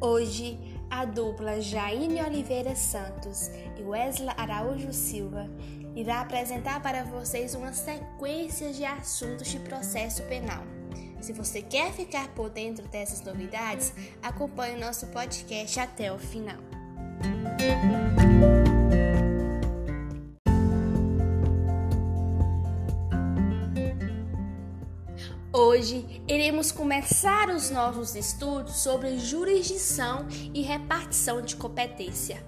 Hoje, 0.00 0.58
a 0.88 1.04
dupla 1.04 1.60
Jaine 1.60 2.22
Oliveira 2.22 2.74
Santos 2.74 3.50
e 3.78 3.82
Wesley 3.82 4.32
Araújo 4.34 4.94
Silva 4.94 5.46
irá 5.94 6.22
apresentar 6.22 6.80
para 6.80 7.04
vocês 7.04 7.54
uma 7.54 7.74
sequência 7.74 8.72
de 8.72 8.82
assuntos 8.82 9.48
de 9.48 9.58
processo 9.58 10.22
penal. 10.22 10.64
Se 11.20 11.34
você 11.34 11.60
quer 11.60 11.92
ficar 11.92 12.28
por 12.28 12.48
dentro 12.48 12.88
dessas 12.88 13.20
novidades, 13.20 13.92
acompanhe 14.22 14.76
o 14.76 14.80
nosso 14.80 15.06
podcast 15.08 15.78
até 15.78 16.10
o 16.10 16.18
final. 16.18 16.56
Hoje 25.70 26.04
iremos 26.26 26.72
começar 26.72 27.48
os 27.48 27.70
nossos 27.70 28.16
estudos 28.16 28.74
sobre 28.78 29.20
jurisdição 29.20 30.26
e 30.52 30.62
repartição 30.62 31.40
de 31.40 31.54
competência. 31.54 32.44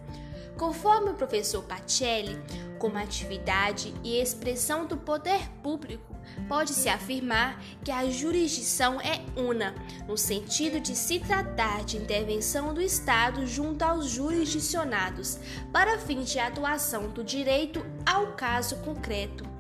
Conforme 0.59 1.11
o 1.11 1.15
professor 1.15 1.63
Pacelli, 1.63 2.37
como 2.81 2.99
atividade 2.99 3.95
e 4.03 4.21
expressão 4.21 4.87
do 4.87 4.97
poder 4.97 5.49
público, 5.63 6.17
pode-se 6.49 6.89
afirmar 6.89 7.63
que 7.85 7.93
a 7.93 8.11
jurisdição 8.11 9.01
é 9.01 9.21
una, 9.41 9.73
no 10.09 10.19
sentido 10.19 10.81
de 10.81 10.97
se 10.97 11.21
tratar 11.21 11.85
de 11.85 11.99
intervenção 11.99 12.75
do 12.75 12.83
Estado 12.83 13.47
junto 13.47 13.85
aos 13.85 14.09
jurisdicionados, 14.09 15.39
para 15.73 15.97
fins 15.97 16.29
de 16.29 16.41
atuação 16.41 17.09
do 17.09 17.23
direito 17.23 17.87
ao 18.05 18.33
caso 18.33 18.79
concreto 18.79 19.52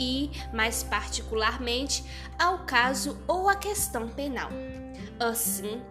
e, 0.00 0.30
mais 0.52 0.82
particularmente, 0.82 2.02
ao 2.38 2.60
caso 2.60 3.18
ou 3.28 3.48
à 3.48 3.54
questão 3.54 4.08
penal. 4.08 4.50
Assim, 5.20 5.82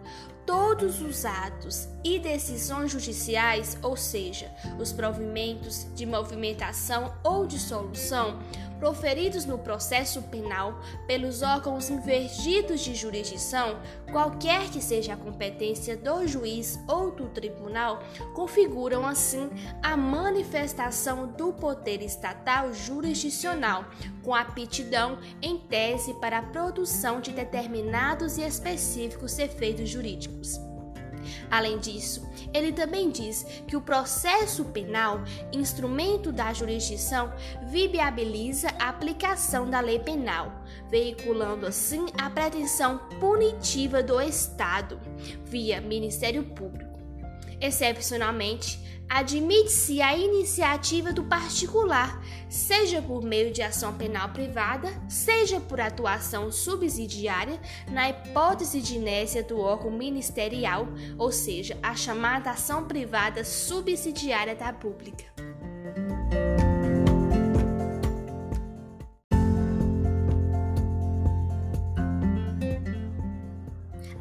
todos 0.50 1.00
os 1.00 1.24
atos 1.24 1.88
e 2.02 2.18
decisões 2.18 2.90
judiciais, 2.90 3.78
ou 3.84 3.96
seja, 3.96 4.50
os 4.80 4.92
provimentos 4.92 5.86
de 5.94 6.04
movimentação 6.04 7.14
ou 7.22 7.46
de 7.46 7.56
solução, 7.56 8.40
proferidos 8.80 9.44
no 9.44 9.58
processo 9.58 10.22
penal 10.22 10.80
pelos 11.06 11.42
órgãos 11.42 11.90
invertidos 11.90 12.80
de 12.80 12.94
jurisdição, 12.94 13.78
qualquer 14.10 14.70
que 14.70 14.82
seja 14.82 15.12
a 15.12 15.16
competência 15.16 15.96
do 15.96 16.26
juiz 16.26 16.80
ou 16.88 17.12
do 17.12 17.28
tribunal, 17.28 18.02
configuram 18.34 19.06
assim 19.06 19.50
a 19.82 19.96
manifestação 19.96 21.28
do 21.28 21.52
poder 21.52 22.02
estatal 22.02 22.72
jurisdicional, 22.72 23.84
com 24.22 24.34
aptidão 24.34 25.18
em 25.42 25.58
tese 25.58 26.14
para 26.14 26.38
a 26.38 26.42
produção 26.42 27.20
de 27.20 27.32
determinados 27.32 28.38
e 28.38 28.42
específicos 28.42 29.38
efeitos 29.38 29.88
jurídicos. 29.88 30.39
Além 31.50 31.78
disso, 31.78 32.28
ele 32.52 32.72
também 32.72 33.10
diz 33.10 33.44
que 33.66 33.76
o 33.76 33.80
processo 33.80 34.64
penal, 34.66 35.22
instrumento 35.52 36.32
da 36.32 36.52
jurisdição, 36.52 37.32
viabiliza 37.68 38.68
a 38.78 38.88
aplicação 38.88 39.68
da 39.68 39.80
lei 39.80 39.98
penal, 39.98 40.64
veiculando 40.88 41.66
assim 41.66 42.06
a 42.20 42.28
pretensão 42.30 42.98
punitiva 43.20 44.02
do 44.02 44.20
Estado 44.20 45.00
via 45.44 45.80
Ministério 45.80 46.44
Público. 46.44 46.98
Excepcionalmente, 47.60 48.80
admite-se 49.10 50.00
a 50.00 50.16
iniciativa 50.16 51.12
do 51.12 51.24
particular, 51.24 52.22
seja 52.48 53.02
por 53.02 53.24
meio 53.24 53.52
de 53.52 53.60
ação 53.60 53.92
penal 53.92 54.28
privada, 54.28 54.88
seja 55.08 55.58
por 55.60 55.80
atuação 55.80 56.52
subsidiária, 56.52 57.60
na 57.90 58.08
hipótese 58.08 58.80
de 58.80 58.94
inércia 58.94 59.42
do 59.42 59.58
órgão 59.58 59.90
ministerial, 59.90 60.86
ou 61.18 61.32
seja, 61.32 61.76
a 61.82 61.96
chamada 61.96 62.52
ação 62.52 62.84
privada 62.84 63.42
subsidiária 63.44 64.54
da 64.54 64.72
pública. 64.72 65.24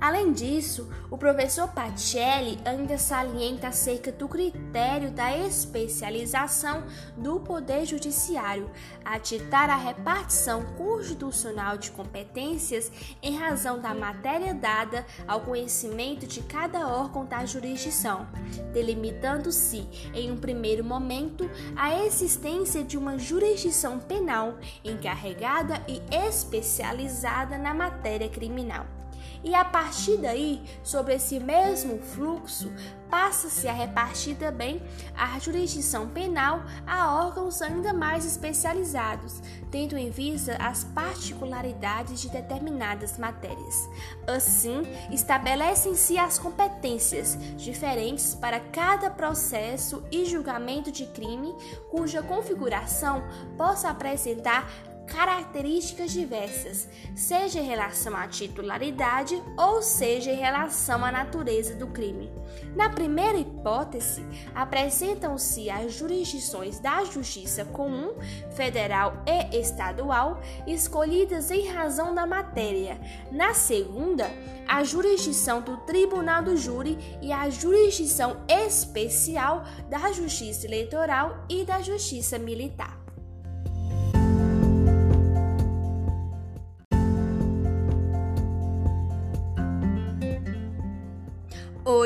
Além 0.02 0.32
disso, 0.32 0.90
o 1.12 1.18
professor 1.18 1.68
Pacelli 1.68 2.58
ainda 2.64 2.98
salienta 2.98 3.68
acerca 3.68 4.14
do 4.14 4.30
critério 4.30 5.12
da 5.12 5.38
especialização 5.38 6.84
do 7.18 7.42
Poder 7.42 7.86
Judiciário, 7.86 8.70
a 9.04 9.20
titar 9.20 9.70
a 9.70 9.76
repartição 9.76 10.64
constitucional 10.78 11.78
de 11.78 11.92
competências 11.92 12.90
em 13.22 13.36
razão 13.36 13.82
da 13.82 13.94
matéria 13.94 14.54
dada 14.54 15.06
ao 15.28 15.42
conhecimento 15.42 16.26
de 16.26 16.42
cada 16.44 16.88
órgão 16.88 17.26
da 17.26 17.46
jurisdição, 17.46 18.26
delimitando-se, 18.72 19.86
em 20.14 20.32
um 20.32 20.38
primeiro 20.38 20.84
momento, 20.84 21.50
a 21.76 22.06
existência 22.06 22.86
de 22.86 22.98
uma 22.98 23.18
jurisdição 23.18 24.00
penal 24.00 24.58
encarregada 24.84 25.84
e 25.88 26.02
especializada 26.26 27.58
na 27.58 27.74
matéria 27.74 28.30
criminal. 28.30 28.99
E 29.44 29.56
a 29.56 29.64
partir 29.64 30.18
daí, 30.18 30.62
sobre 30.84 31.16
esse 31.16 31.40
mesmo 31.40 32.00
fluxo, 32.00 32.72
passa-se 33.10 33.68
a 33.68 33.74
repartir 33.74 34.36
também 34.36 34.82
a 35.16 35.40
jurisdição 35.40 36.08
penal 36.08 36.62
a 36.86 37.16
órgãos 37.26 37.62
ainda 37.62 37.92
mais 37.92 38.26
especializados, 38.26 39.42
tendo 39.72 39.98
em 39.98 40.10
vista 40.10 40.56
as 40.60 40.84
particularidades 40.84 42.20
de 42.20 42.30
determinadas 42.30 43.18
matérias. 43.18 43.90
Assim, 44.28 44.84
estabelecem-se 45.10 46.18
as 46.18 46.38
competências 46.38 47.38
diferentes 47.58 48.36
para 48.36 48.60
cada 48.60 49.10
processo 49.10 50.04
e 50.12 50.26
julgamento 50.26 50.92
de 50.92 51.06
crime, 51.08 51.56
cuja 51.90 52.22
configuração 52.22 53.24
possa 53.58 53.90
apresentar 53.90 54.70
características 55.10 56.12
diversas, 56.12 56.88
seja 57.16 57.60
em 57.60 57.66
relação 57.66 58.16
à 58.16 58.28
titularidade 58.28 59.42
ou 59.58 59.82
seja 59.82 60.32
em 60.32 60.38
relação 60.38 61.04
à 61.04 61.12
natureza 61.12 61.76
do 61.76 61.88
crime. 61.88 62.32
Na 62.76 62.90
primeira 62.90 63.38
hipótese, 63.38 64.26
apresentam-se 64.54 65.70
as 65.70 65.94
jurisdições 65.94 66.80
da 66.80 67.04
Justiça 67.04 67.66
Comum, 67.66 68.14
Federal 68.52 69.24
e 69.26 69.60
Estadual, 69.60 70.40
escolhidas 70.68 71.52
em 71.52 71.68
razão 71.68 72.14
da 72.14 72.26
matéria. 72.26 73.00
Na 73.32 73.54
segunda, 73.54 74.30
a 74.68 74.84
jurisdição 74.84 75.62
do 75.62 75.78
Tribunal 75.78 76.44
do 76.44 76.56
Júri 76.56 76.98
e 77.22 77.32
a 77.32 77.50
jurisdição 77.50 78.38
especial 78.48 79.64
da 79.90 80.12
Justiça 80.12 80.68
Eleitoral 80.68 81.44
e 81.50 81.64
da 81.64 81.82
Justiça 81.82 82.38
Militar. 82.38 82.99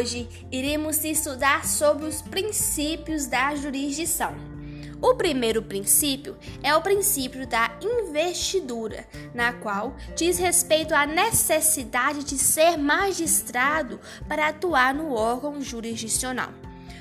Hoje 0.04 0.28
iremos 0.52 1.06
estudar 1.06 1.66
sobre 1.66 2.08
os 2.08 2.22
princípios 2.22 3.26
da 3.26 3.56
jurisdição. 3.56 4.36
O 5.02 5.16
primeiro 5.16 5.62
princípio 5.62 6.36
é 6.62 6.76
o 6.76 6.82
princípio 6.82 7.48
da 7.48 7.72
investidura, 7.82 9.08
na 9.34 9.54
qual 9.54 9.96
diz 10.14 10.38
respeito 10.38 10.94
à 10.94 11.06
necessidade 11.06 12.26
de 12.26 12.38
ser 12.38 12.78
magistrado 12.78 13.98
para 14.28 14.50
atuar 14.50 14.94
no 14.94 15.14
órgão 15.14 15.62
jurisdicional. 15.62 16.50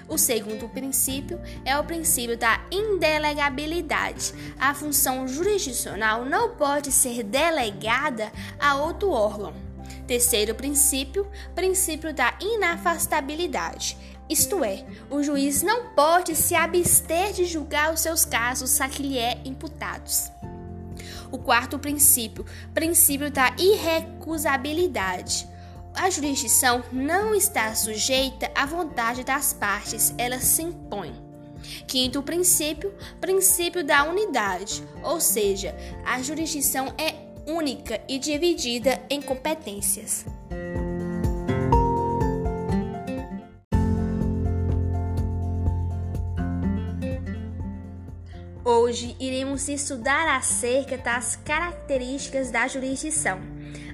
O 0.08 0.16
segundo 0.16 0.68
princípio 0.68 1.40
é 1.64 1.76
o 1.76 1.82
princípio 1.82 2.38
da 2.38 2.64
indelegabilidade. 2.70 4.32
A 4.60 4.74
função 4.74 5.26
jurisdicional 5.26 6.24
não 6.24 6.50
pode 6.50 6.92
ser 6.92 7.24
delegada 7.24 8.30
a 8.60 8.76
outro 8.76 9.10
órgão. 9.10 9.61
Terceiro 10.06 10.54
princípio, 10.54 11.30
princípio 11.54 12.12
da 12.12 12.34
inafastabilidade. 12.40 13.96
Isto 14.28 14.64
é, 14.64 14.84
o 15.10 15.22
juiz 15.22 15.62
não 15.62 15.88
pode 15.94 16.34
se 16.34 16.54
abster 16.54 17.32
de 17.32 17.44
julgar 17.44 17.92
os 17.92 18.00
seus 18.00 18.24
casos 18.24 18.80
a 18.80 18.88
que 18.88 19.02
lhe 19.02 19.18
é 19.18 19.40
imputados. 19.44 20.30
O 21.30 21.38
quarto 21.38 21.78
princípio, 21.78 22.44
princípio 22.74 23.30
da 23.30 23.54
irrecusabilidade. 23.58 25.48
A 25.94 26.08
jurisdição 26.08 26.82
não 26.90 27.34
está 27.34 27.74
sujeita 27.74 28.50
à 28.54 28.64
vontade 28.64 29.22
das 29.24 29.52
partes, 29.52 30.14
ela 30.16 30.38
se 30.38 30.62
impõe. 30.62 31.14
Quinto 31.86 32.22
princípio, 32.22 32.92
princípio 33.20 33.84
da 33.84 34.04
unidade, 34.04 34.82
ou 35.02 35.20
seja, 35.20 35.76
a 36.04 36.22
jurisdição 36.22 36.92
é 36.98 37.21
única 37.46 38.00
e 38.08 38.18
dividida 38.18 39.00
em 39.10 39.20
competências. 39.20 40.24
Hoje 48.64 49.16
iremos 49.18 49.68
estudar 49.68 50.36
acerca 50.36 50.96
das 50.96 51.36
características 51.36 52.50
da 52.50 52.68
jurisdição. 52.68 53.40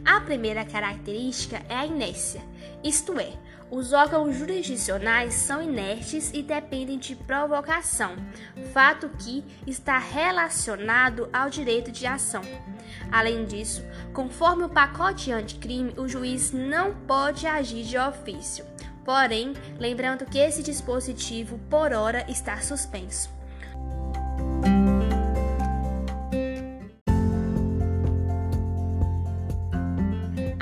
A 0.04 0.20
primeira 0.20 0.64
característica 0.64 1.62
é 1.68 1.74
a 1.74 1.86
inércia, 1.86 2.40
isto 2.84 3.18
é, 3.18 3.32
Os 3.70 3.92
órgãos 3.92 4.34
jurisdicionais 4.34 5.34
são 5.34 5.62
inertes 5.62 6.30
e 6.32 6.42
dependem 6.42 6.98
de 6.98 7.14
provocação, 7.14 8.16
fato 8.72 9.10
que 9.18 9.44
está 9.66 9.98
relacionado 9.98 11.28
ao 11.32 11.50
direito 11.50 11.92
de 11.92 12.06
ação. 12.06 12.42
Além 13.12 13.44
disso, 13.44 13.84
conforme 14.14 14.64
o 14.64 14.70
pacote 14.70 15.30
anticrime, 15.30 15.92
o 15.98 16.08
juiz 16.08 16.50
não 16.50 16.94
pode 16.94 17.46
agir 17.46 17.84
de 17.84 17.98
ofício. 17.98 18.64
Porém, 19.04 19.54
lembrando 19.78 20.24
que 20.24 20.38
esse 20.38 20.62
dispositivo, 20.62 21.58
por 21.70 21.92
hora, 21.92 22.24
está 22.28 22.60
suspenso. 22.60 23.37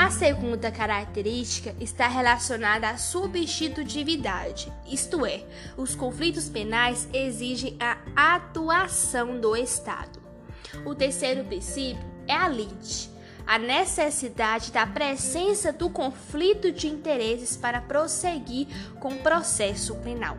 A 0.06 0.10
segunda 0.10 0.70
característica 0.70 1.74
está 1.80 2.06
relacionada 2.06 2.88
à 2.88 2.96
substitutividade, 2.96 4.72
isto 4.88 5.26
é, 5.26 5.42
os 5.76 5.96
conflitos 5.96 6.48
penais 6.48 7.08
exigem 7.12 7.76
a 7.80 8.36
atuação 8.36 9.40
do 9.40 9.56
Estado. 9.56 10.20
O 10.84 10.94
terceiro 10.94 11.44
princípio 11.44 12.06
é 12.28 12.34
a 12.34 12.46
lide, 12.46 13.10
a 13.44 13.58
necessidade 13.58 14.70
da 14.70 14.86
presença 14.86 15.72
do 15.72 15.90
conflito 15.90 16.70
de 16.70 16.86
interesses 16.86 17.56
para 17.56 17.80
prosseguir 17.80 18.68
com 19.00 19.08
o 19.08 19.18
processo 19.18 19.96
penal. 19.96 20.38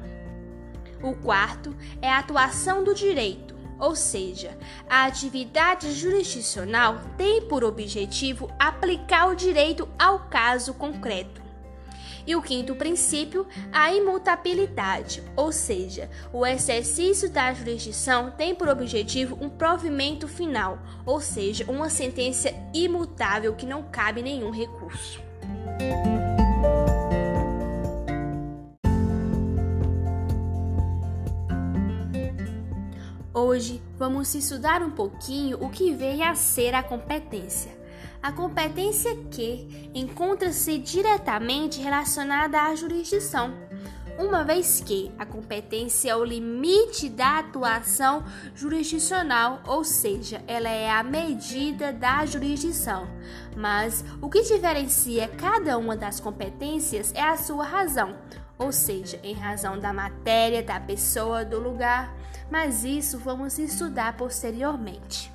O 1.03 1.13
quarto 1.13 1.75
é 2.01 2.09
a 2.09 2.19
atuação 2.19 2.85
do 2.85 2.95
direito, 2.95 3.56
ou 3.79 3.95
seja, 3.95 4.57
a 4.89 5.05
atividade 5.05 5.91
jurisdicional 5.93 7.01
tem 7.17 7.41
por 7.41 7.63
objetivo 7.63 8.49
aplicar 8.57 9.27
o 9.27 9.35
direito 9.35 9.87
ao 9.97 10.19
caso 10.19 10.73
concreto. 10.73 11.47
E 12.25 12.35
o 12.35 12.41
quinto 12.41 12.75
princípio, 12.75 13.47
a 13.71 13.93
imutabilidade, 13.93 15.23
ou 15.33 15.49
seja, 15.49 16.09
o 16.33 16.45
exercício 16.45 17.29
da 17.29 17.53
jurisdição 17.53 18.31
tem 18.31 18.53
por 18.53 18.67
objetivo 18.67 19.37
um 19.39 19.49
provimento 19.49 20.27
final, 20.27 20.77
ou 21.05 21.21
seja, 21.21 21.63
uma 21.71 21.89
sentença 21.89 22.53
imutável 22.73 23.53
que 23.55 23.65
não 23.65 23.81
cabe 23.83 24.21
nenhum 24.21 24.51
recurso. 24.51 25.21
Hoje 33.39 33.79
vamos 33.99 34.33
estudar 34.33 34.81
um 34.81 34.89
pouquinho 34.89 35.63
o 35.63 35.69
que 35.69 35.93
vem 35.93 36.23
a 36.23 36.33
ser 36.33 36.73
a 36.73 36.81
competência. 36.81 37.71
A 38.19 38.31
competência 38.31 39.15
que 39.29 39.91
encontra-se 39.93 40.79
diretamente 40.79 41.79
relacionada 41.79 42.59
à 42.59 42.73
jurisdição, 42.73 43.53
uma 44.17 44.43
vez 44.43 44.81
que 44.81 45.11
a 45.19 45.23
competência 45.23 46.09
é 46.09 46.15
o 46.15 46.23
limite 46.23 47.09
da 47.09 47.37
atuação 47.37 48.25
jurisdicional, 48.55 49.61
ou 49.67 49.83
seja, 49.83 50.43
ela 50.47 50.69
é 50.69 50.89
a 50.89 51.03
medida 51.03 51.93
da 51.93 52.25
jurisdição. 52.25 53.07
Mas 53.55 54.03
o 54.19 54.31
que 54.31 54.41
diferencia 54.41 55.27
cada 55.27 55.77
uma 55.77 55.95
das 55.95 56.19
competências 56.19 57.13
é 57.13 57.21
a 57.21 57.37
sua 57.37 57.65
razão, 57.65 58.17
ou 58.57 58.71
seja, 58.71 59.19
em 59.23 59.33
razão 59.33 59.79
da 59.79 59.93
matéria, 59.93 60.63
da 60.63 60.79
pessoa, 60.79 61.45
do 61.45 61.59
lugar, 61.59 62.15
mas 62.49 62.83
isso 62.83 63.19
vamos 63.19 63.59
estudar 63.59 64.15
posteriormente. 64.17 65.31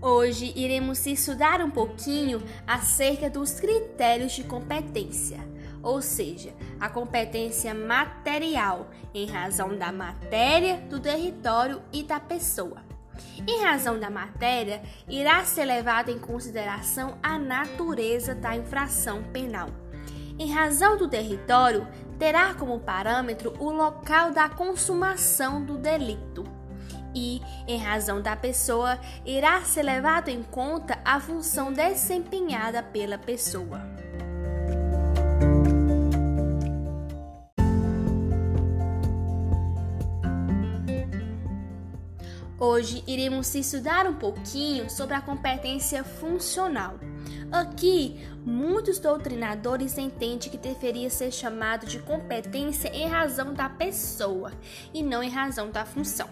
Hoje 0.00 0.52
iremos 0.54 1.04
estudar 1.06 1.60
um 1.60 1.70
pouquinho 1.70 2.42
acerca 2.66 3.28
dos 3.28 3.58
critérios 3.58 4.32
de 4.32 4.44
competência, 4.44 5.40
ou 5.82 6.00
seja, 6.00 6.54
a 6.78 6.88
competência 6.88 7.74
material 7.74 8.88
em 9.12 9.26
razão 9.26 9.76
da 9.76 9.90
matéria, 9.90 10.78
do 10.88 11.00
território 11.00 11.82
e 11.92 12.02
da 12.02 12.20
pessoa. 12.20 12.95
Em 13.46 13.62
razão 13.62 13.98
da 13.98 14.10
matéria, 14.10 14.82
irá 15.08 15.44
ser 15.44 15.64
levada 15.64 16.10
em 16.10 16.18
consideração 16.18 17.18
a 17.22 17.38
natureza 17.38 18.34
da 18.34 18.56
infração 18.56 19.22
penal. 19.24 19.68
Em 20.38 20.52
razão 20.52 20.96
do 20.98 21.08
território, 21.08 21.86
terá 22.18 22.54
como 22.54 22.80
parâmetro 22.80 23.54
o 23.58 23.70
local 23.70 24.32
da 24.32 24.48
consumação 24.48 25.64
do 25.64 25.78
delito. 25.78 26.44
E, 27.14 27.40
em 27.66 27.78
razão 27.78 28.20
da 28.20 28.36
pessoa, 28.36 28.98
irá 29.24 29.62
ser 29.62 29.82
levado 29.82 30.28
em 30.28 30.42
conta 30.42 30.98
a 31.02 31.18
função 31.18 31.72
desempenhada 31.72 32.82
pela 32.82 33.16
pessoa. 33.16 33.95
Hoje 42.58 43.04
iremos 43.06 43.54
estudar 43.54 44.06
um 44.06 44.14
pouquinho 44.14 44.88
sobre 44.88 45.14
a 45.14 45.20
competência 45.20 46.02
funcional. 46.02 46.94
Aqui, 47.52 48.26
muitos 48.46 48.98
doutrinadores 48.98 49.98
entendem 49.98 50.50
que 50.50 50.56
deveria 50.56 51.10
ser 51.10 51.30
chamado 51.30 51.84
de 51.84 51.98
competência 51.98 52.88
em 52.88 53.06
razão 53.08 53.52
da 53.52 53.68
pessoa 53.68 54.52
e 54.94 55.02
não 55.02 55.22
em 55.22 55.28
razão 55.28 55.70
da 55.70 55.84
função. 55.84 56.30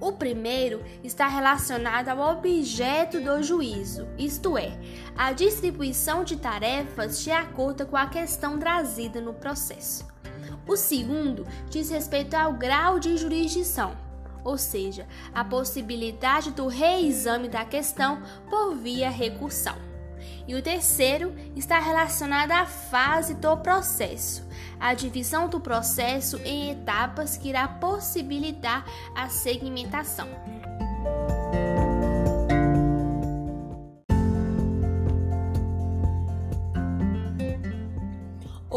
O 0.00 0.12
primeiro 0.12 0.82
está 1.04 1.28
relacionado 1.28 2.08
ao 2.08 2.36
objeto 2.36 3.20
do 3.20 3.40
juízo, 3.40 4.08
isto 4.18 4.58
é, 4.58 4.76
a 5.16 5.32
distribuição 5.32 6.24
de 6.24 6.36
tarefas 6.36 7.22
de 7.22 7.30
acordo 7.30 7.86
com 7.86 7.96
a 7.96 8.08
questão 8.08 8.58
trazida 8.58 9.20
no 9.20 9.32
processo. 9.32 10.04
O 10.66 10.76
segundo 10.76 11.46
diz 11.70 11.88
respeito 11.88 12.34
ao 12.34 12.52
grau 12.52 12.98
de 12.98 13.16
jurisdição 13.16 14.05
ou 14.46 14.56
seja, 14.56 15.06
a 15.34 15.44
possibilidade 15.44 16.52
do 16.52 16.68
reexame 16.68 17.48
da 17.48 17.64
questão 17.64 18.22
por 18.48 18.76
via 18.76 19.10
recursal. 19.10 19.76
E 20.46 20.54
o 20.54 20.62
terceiro 20.62 21.34
está 21.56 21.80
relacionado 21.80 22.52
à 22.52 22.64
fase 22.64 23.34
do 23.34 23.56
processo, 23.56 24.46
a 24.78 24.94
divisão 24.94 25.48
do 25.48 25.58
processo 25.58 26.40
em 26.44 26.70
etapas 26.70 27.36
que 27.36 27.48
irá 27.48 27.66
possibilitar 27.66 28.86
a 29.16 29.28
segmentação. 29.28 30.28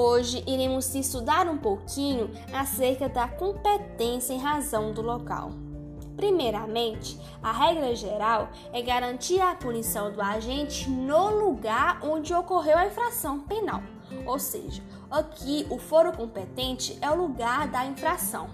Hoje 0.02 0.42
iremos 0.48 0.96
estudar 0.96 1.46
um 1.50 1.58
pouquinho 1.58 2.32
acerca 2.54 3.10
da 3.10 3.28
competência 3.28 4.32
em 4.32 4.40
razão 4.40 4.94
do 4.94 5.02
local. 5.02 5.52
Primeiramente, 6.16 7.20
a 7.44 7.52
regra 7.52 7.94
geral 7.94 8.48
é 8.72 8.82
garantir 8.82 9.42
a 9.42 9.54
punição 9.56 10.10
do 10.10 10.22
agente 10.22 10.90
no 10.90 11.32
lugar 11.44 12.00
onde 12.02 12.34
ocorreu 12.34 12.78
a 12.78 12.88
infração 12.88 13.42
penal. 13.42 13.84
Ou 14.26 14.40
seja, 14.40 14.82
aqui 15.12 15.68
o 15.70 15.78
foro 15.78 16.14
competente 16.14 16.98
é 17.02 17.12
o 17.12 17.18
lugar 17.18 17.68
da 17.68 17.86
infração, 17.86 18.50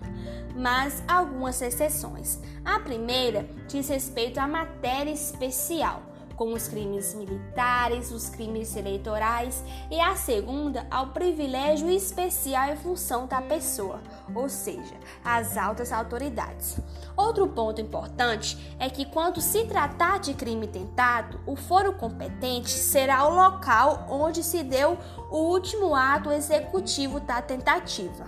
mas 0.56 1.04
algumas 1.08 1.62
exceções. 1.62 2.40
A 2.66 2.80
primeira 2.80 3.48
diz 3.68 3.88
respeito 3.88 4.40
à 4.40 4.48
matéria 4.48 5.12
especial 5.12 6.15
como 6.36 6.56
os 6.56 6.68
crimes 6.68 7.14
militares, 7.14 8.12
os 8.12 8.30
crimes 8.30 8.76
eleitorais, 8.76 9.64
e 9.90 10.00
a 10.00 10.16
segunda 10.16 10.86
ao 10.90 11.08
privilégio 11.08 11.90
especial 11.90 12.70
em 12.70 12.76
função 12.76 13.28
da 13.28 13.42
pessoa, 13.42 14.02
ou 14.34 14.50
seja, 14.50 14.96
as 15.24 15.58
altas 15.58 15.92
autoridades. 15.92 16.78
Outro 17.16 17.48
ponto 17.48 17.80
importante 17.80 18.76
é 18.80 18.90
que, 18.90 19.06
quando 19.06 19.40
se 19.40 19.66
tratar 19.66 20.20
de 20.20 20.34
crime 20.34 20.68
tentado, 20.68 21.40
o 21.46 21.56
foro 21.56 21.94
competente 21.94 22.70
será 22.70 23.26
o 23.26 23.34
local 23.34 24.06
onde 24.10 24.44
se 24.44 24.64
deu 24.64 24.98
o 25.32 25.38
último 25.38 25.96
ato 25.96 26.32
executivo 26.32 27.20
da 27.20 27.42
tentativa. 27.42 28.26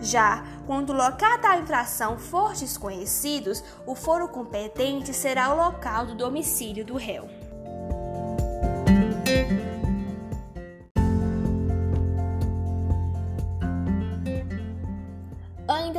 Já 0.00 0.44
quando 0.66 0.90
o 0.90 0.96
local 0.96 1.40
da 1.40 1.56
infração 1.56 2.18
for 2.18 2.52
desconhecido, 2.52 3.52
o 3.86 3.94
foro 3.94 4.28
competente 4.28 5.14
será 5.14 5.52
o 5.52 5.56
local 5.56 6.06
do 6.06 6.14
domicílio 6.14 6.84
do 6.84 6.96
réu. 6.96 7.28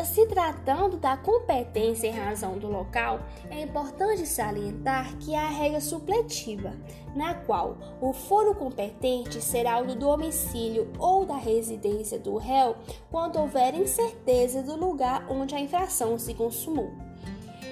Se 0.08 0.26
tratando 0.26 0.98
da 0.98 1.16
competência 1.18 2.08
em 2.08 2.12
razão 2.12 2.58
do 2.58 2.68
local, 2.68 3.20
é 3.50 3.62
importante 3.62 4.26
salientar 4.26 5.16
que 5.18 5.36
há 5.36 5.46
a 5.46 5.50
regra 5.50 5.82
supletiva, 5.82 6.74
na 7.16 7.34
qual 7.34 7.78
o 8.02 8.14
foro 8.14 8.56
competente 8.56 9.42
será 9.42 9.80
o 9.80 9.86
do 9.86 9.96
domicílio 9.96 10.92
ou 10.98 11.26
da 11.26 11.36
residência 11.36 12.18
do 12.18 12.38
réu 12.38 12.76
quando 13.12 13.40
houver 13.40 13.76
incerteza 13.76 14.64
do 14.64 14.76
lugar 14.76 15.26
onde 15.30 15.54
a 15.54 15.60
infração 15.60 16.18
se 16.18 16.34
consumou. 16.34 16.92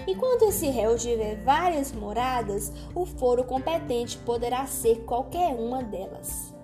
E 0.07 0.13
quando 0.15 0.43
esse 0.43 0.67
réu 0.67 0.95
tiver 0.97 1.35
várias 1.37 1.91
moradas, 1.91 2.71
o 2.93 3.05
foro 3.05 3.43
competente 3.43 4.17
poderá 4.19 4.65
ser 4.67 5.03
qualquer 5.05 5.55
uma 5.55 5.81
delas. 5.81 6.54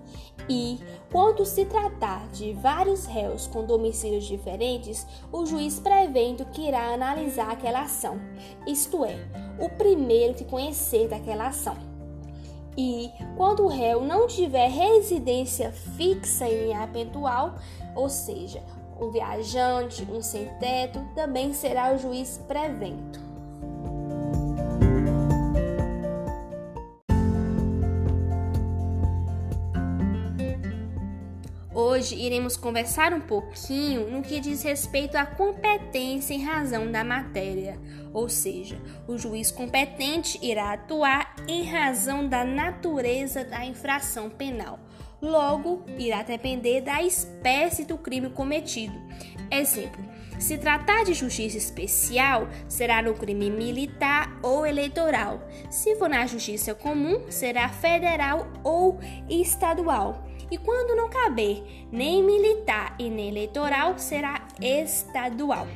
E, 0.48 0.80
quando 1.10 1.44
se 1.44 1.64
tratar 1.64 2.28
de 2.28 2.52
vários 2.52 3.06
réus 3.06 3.46
com 3.46 3.64
domicílios 3.64 4.24
diferentes, 4.24 5.06
o 5.30 5.46
juiz 5.46 5.78
prevendo 5.78 6.44
que 6.46 6.66
irá 6.66 6.92
analisar 6.92 7.50
aquela 7.50 7.82
ação, 7.82 8.20
isto 8.66 9.04
é, 9.04 9.16
o 9.58 9.68
primeiro 9.68 10.34
que 10.34 10.44
conhecer 10.44 11.08
daquela 11.08 11.48
ação. 11.48 11.76
E, 12.76 13.10
quando 13.36 13.64
o 13.64 13.68
réu 13.68 14.02
não 14.02 14.26
tiver 14.26 14.68
residência 14.68 15.70
fixa 15.70 16.48
em 16.48 16.74
apentual, 16.74 17.54
ou 17.94 18.08
seja, 18.08 18.62
um 18.98 19.10
viajante, 19.10 20.06
um 20.10 20.22
sem-teto, 20.22 21.00
também 21.14 21.52
será 21.52 21.92
o 21.92 21.98
juiz 21.98 22.40
prevento. 22.48 23.21
Hoje 32.02 32.16
iremos 32.16 32.56
conversar 32.56 33.14
um 33.14 33.20
pouquinho 33.20 34.10
no 34.10 34.22
que 34.22 34.40
diz 34.40 34.64
respeito 34.64 35.14
à 35.14 35.24
competência 35.24 36.34
em 36.34 36.42
razão 36.42 36.90
da 36.90 37.04
matéria, 37.04 37.78
ou 38.12 38.28
seja, 38.28 38.76
o 39.06 39.16
juiz 39.16 39.52
competente 39.52 40.36
irá 40.42 40.72
atuar 40.72 41.36
em 41.46 41.62
razão 41.62 42.26
da 42.26 42.42
natureza 42.42 43.44
da 43.44 43.64
infração 43.64 44.28
penal. 44.28 44.80
Logo, 45.20 45.84
irá 45.96 46.24
depender 46.24 46.80
da 46.80 47.00
espécie 47.04 47.84
do 47.84 47.96
crime 47.96 48.30
cometido. 48.30 49.00
Exemplo: 49.48 50.04
se 50.40 50.58
tratar 50.58 51.04
de 51.04 51.14
justiça 51.14 51.56
especial, 51.56 52.48
será 52.66 53.00
no 53.00 53.14
crime 53.14 53.48
militar 53.48 54.40
ou 54.42 54.66
eleitoral. 54.66 55.40
Se 55.70 55.94
for 55.94 56.08
na 56.08 56.26
justiça 56.26 56.74
comum, 56.74 57.30
será 57.30 57.68
federal 57.68 58.48
ou 58.64 58.98
estadual. 59.30 60.31
E 60.52 60.58
quando 60.58 60.94
não 60.94 61.08
caber 61.08 61.64
nem 61.90 62.22
militar 62.22 62.94
e 62.98 63.08
nem 63.08 63.30
eleitoral, 63.30 63.98
será 63.98 64.46
estadual. 64.60 65.66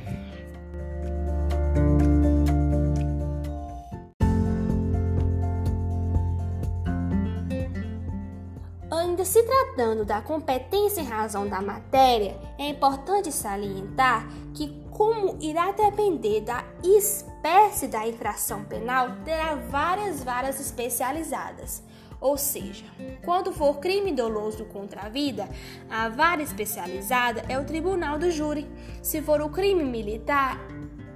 Ainda 8.91 9.25
se 9.25 9.41
tratando 9.41 10.05
da 10.05 10.21
competência 10.21 11.01
em 11.01 11.05
razão 11.05 11.47
da 11.47 11.59
matéria, 11.59 12.39
é 12.59 12.69
importante 12.69 13.31
salientar 13.31 14.27
que, 14.53 14.79
como 14.91 15.39
irá 15.41 15.71
depender 15.71 16.41
da 16.41 16.63
espécie 16.83 17.87
da 17.87 18.07
infração 18.07 18.63
penal, 18.63 19.09
terá 19.25 19.55
várias 19.55 20.23
varas 20.23 20.59
especializadas. 20.59 21.81
Ou 22.19 22.37
seja, 22.37 22.85
quando 23.23 23.51
for 23.51 23.79
crime 23.79 24.11
doloso 24.11 24.65
contra 24.65 25.01
a 25.01 25.09
vida, 25.09 25.47
a 25.89 26.09
vara 26.09 26.41
especializada 26.41 27.43
é 27.47 27.59
o 27.59 27.65
tribunal 27.65 28.17
do 28.17 28.31
júri. 28.31 28.67
Se 29.01 29.21
for 29.21 29.41
o 29.41 29.49
crime 29.49 29.83
militar, 29.83 30.59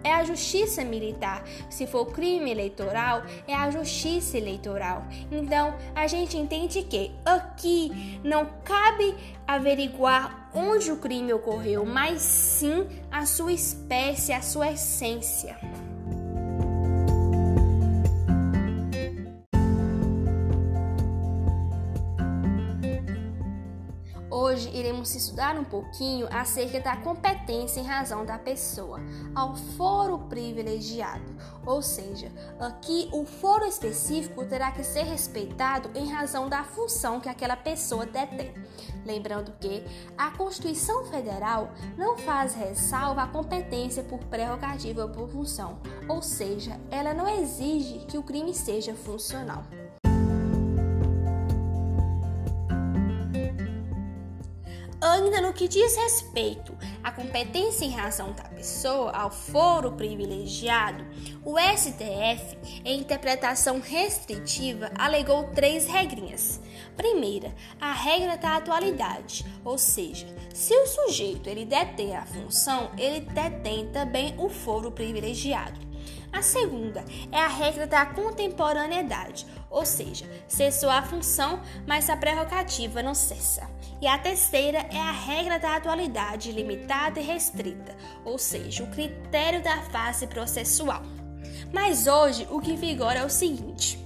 é 0.04 0.14
a 0.14 0.24
justiça 0.24 0.84
militar. 0.84 1.44
Se 1.70 1.88
for 1.88 2.06
crime 2.08 2.50
eleitoral, 2.50 3.24
é 3.48 3.54
a 3.54 3.70
justiça 3.70 4.38
eleitoral. 4.38 5.06
Então, 5.32 5.76
a 5.96 6.08
gente 6.08 6.38
entende 6.38 6.82
que 6.84 7.12
aqui 7.26 8.20
não 8.24 8.46
cabe 8.64 9.16
averiguar 9.48 10.50
onde 10.54 10.92
o 10.92 10.98
crime 10.98 11.34
ocorreu, 11.34 11.86
mas 11.86 12.22
sim 12.22 12.88
a 13.12 13.26
sua 13.26 13.54
espécie, 13.54 14.34
a 14.34 14.42
sua 14.42 14.72
essência. 14.72 15.58
Hoje 24.42 24.72
iremos 24.76 25.14
estudar 25.14 25.56
um 25.56 25.64
pouquinho 25.64 26.28
acerca 26.32 26.80
da 26.80 26.98
competência 26.98 27.80
em 27.80 27.84
razão 27.84 28.26
da 28.26 28.40
pessoa 28.40 29.00
ao 29.36 29.56
foro 29.56 30.18
privilegiado, 30.18 31.38
ou 31.64 31.80
seja, 31.80 32.32
aqui 32.60 33.08
o 33.14 33.24
foro 33.24 33.66
específico 33.66 34.44
terá 34.44 34.72
que 34.72 34.84
ser 34.84 35.04
respeitado 35.04 35.92
em 35.94 36.12
razão 36.12 36.50
da 36.50 36.64
função 36.64 37.20
que 37.20 37.30
aquela 37.30 37.56
pessoa 37.56 38.04
detém. 38.04 38.52
Lembrando 39.06 39.54
que 39.60 39.84
a 40.18 40.32
Constituição 40.32 41.06
Federal 41.06 41.70
não 41.96 42.18
faz 42.18 42.56
ressalva 42.56 43.22
à 43.22 43.28
competência 43.28 44.02
por 44.04 44.18
prerrogativa 44.26 45.04
ou 45.04 45.10
por 45.10 45.30
função, 45.30 45.80
ou 46.10 46.24
seja, 46.24 46.82
ela 46.90 47.14
não 47.14 47.30
exige 47.30 48.00
que 48.08 48.18
o 48.18 48.24
crime 48.24 48.56
seja 48.56 48.96
funcional. 48.96 49.64
Ainda 55.12 55.42
no 55.42 55.52
que 55.52 55.68
diz 55.68 55.98
respeito 55.98 56.74
à 57.04 57.12
competência 57.12 57.84
em 57.84 57.90
razão 57.90 58.32
da 58.32 58.44
pessoa, 58.44 59.12
ao 59.12 59.30
foro 59.30 59.92
privilegiado, 59.92 61.06
o 61.44 61.58
STF, 61.60 62.58
em 62.86 63.02
interpretação 63.02 63.82
restritiva, 63.82 64.90
alegou 64.98 65.50
três 65.50 65.86
regrinhas. 65.86 66.62
Primeira, 66.96 67.54
a 67.78 67.92
regra 67.92 68.38
da 68.38 68.56
atualidade, 68.56 69.46
ou 69.66 69.78
seja, 69.78 70.34
se 70.54 70.74
o 70.74 70.88
sujeito 70.88 71.50
ele 71.50 71.66
detém 71.66 72.16
a 72.16 72.26
função, 72.26 72.92
ele 72.98 73.20
detém 73.20 73.92
também 73.92 74.34
o 74.38 74.48
foro 74.48 74.94
privilegiado. 74.94 75.78
A 76.32 76.42
segunda 76.42 77.04
é 77.34 77.38
a 77.38 77.50
regra 77.50 77.86
da 77.86 78.06
contemporaneidade, 78.06 79.46
ou 79.70 79.86
seja, 79.86 80.26
cessou 80.48 80.90
a 80.90 81.02
função, 81.02 81.62
mas 81.86 82.10
a 82.10 82.16
prerrogativa 82.16 83.04
não 83.04 83.14
cessa. 83.14 83.70
E 84.02 84.08
a 84.08 84.18
terceira 84.18 84.80
é 84.92 84.98
a 84.98 85.12
regra 85.12 85.60
da 85.60 85.76
atualidade 85.76 86.52
limitada 86.52 87.20
e 87.20 87.24
restrita, 87.24 87.96
ou 88.26 88.40
seja, 88.40 88.84
o 88.84 88.90
critério 88.90 89.62
da 89.62 89.78
fase 89.84 90.26
processual. 90.26 91.04
Mas 91.72 92.08
hoje 92.08 92.48
o 92.50 92.60
que 92.60 92.76
vigora 92.76 93.20
é 93.20 93.26
o 93.26 93.30
seguinte: 93.30 94.04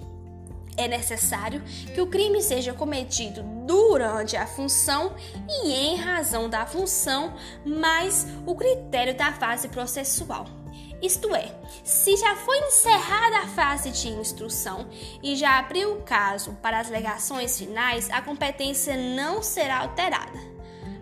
é 0.76 0.88
necessário 0.88 1.62
que 1.94 2.02
o 2.02 2.08
crime 2.08 2.42
seja 2.42 2.74
cometido 2.74 3.42
durante 3.66 4.36
a 4.36 4.46
função 4.46 5.16
e 5.64 5.72
em 5.72 5.96
razão 5.96 6.50
da 6.50 6.66
função, 6.66 7.34
mais 7.66 8.28
o 8.46 8.54
critério 8.54 9.16
da 9.16 9.32
fase 9.32 9.70
processual. 9.70 10.65
Isto 11.06 11.36
é, 11.36 11.54
se 11.84 12.18
já 12.18 12.36
foi 12.36 12.58
encerrada 12.62 13.38
a 13.38 13.48
fase 13.50 13.92
de 13.92 14.10
instrução 14.10 14.90
e 15.22 15.36
já 15.36 15.60
abriu 15.60 15.94
o 15.94 16.02
caso 16.02 16.58
para 16.64 16.80
as 16.80 16.88
alegações 16.88 17.60
finais, 17.60 18.10
a 18.10 18.24
competência 18.24 18.98
não 18.98 19.44
será 19.44 19.82
alterada. 19.82 20.40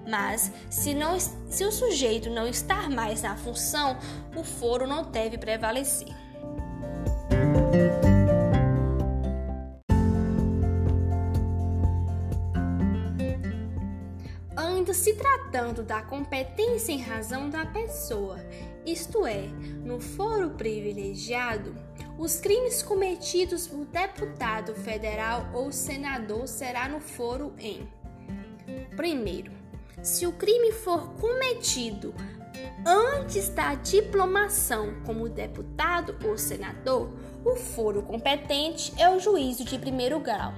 Mas, 0.06 0.52
se, 0.70 0.94
não, 0.94 1.18
se 1.18 1.64
o 1.64 1.72
sujeito 1.72 2.30
não 2.30 2.46
estar 2.46 2.90
mais 2.90 3.22
na 3.22 3.38
função, 3.38 3.98
o 4.36 4.44
foro 4.44 4.86
não 4.86 5.04
deve 5.04 5.38
prevalecer. 5.38 6.14
Ainda 14.58 14.94
se 14.94 15.14
tratando 15.14 15.82
da 15.82 16.02
competência 16.02 16.92
em 16.92 17.02
razão 17.02 17.50
da 17.50 17.66
pessoa 17.66 18.38
isto 18.86 19.26
é, 19.26 19.48
no 19.84 20.00
foro 20.00 20.52
privilegiado, 20.52 21.76
os 22.18 22.38
crimes 22.38 22.84
cometidos 22.84 23.68
por 23.68 23.86
deputado 23.86 24.76
federal 24.76 25.50
ou 25.54 25.72
senador 25.72 26.48
será 26.48 26.88
no 26.88 27.00
foro 27.00 27.54
em 27.58 27.88
Primeiro, 28.96 29.52
se 30.02 30.28
o 30.28 30.32
crime 30.32 30.72
for 30.72 31.14
cometido 31.14 32.14
antes 32.86 33.50
da 33.50 33.76
diplomação 33.76 35.02
como 35.06 35.30
deputado 35.30 36.16
ou 36.28 36.38
senador, 36.38 37.10
o 37.44 37.56
foro 37.56 38.04
competente 38.04 38.94
é 38.98 39.10
o 39.10 39.20
juízo 39.20 39.64
de 39.64 39.78
primeiro 39.78 40.20
grau. 40.20 40.54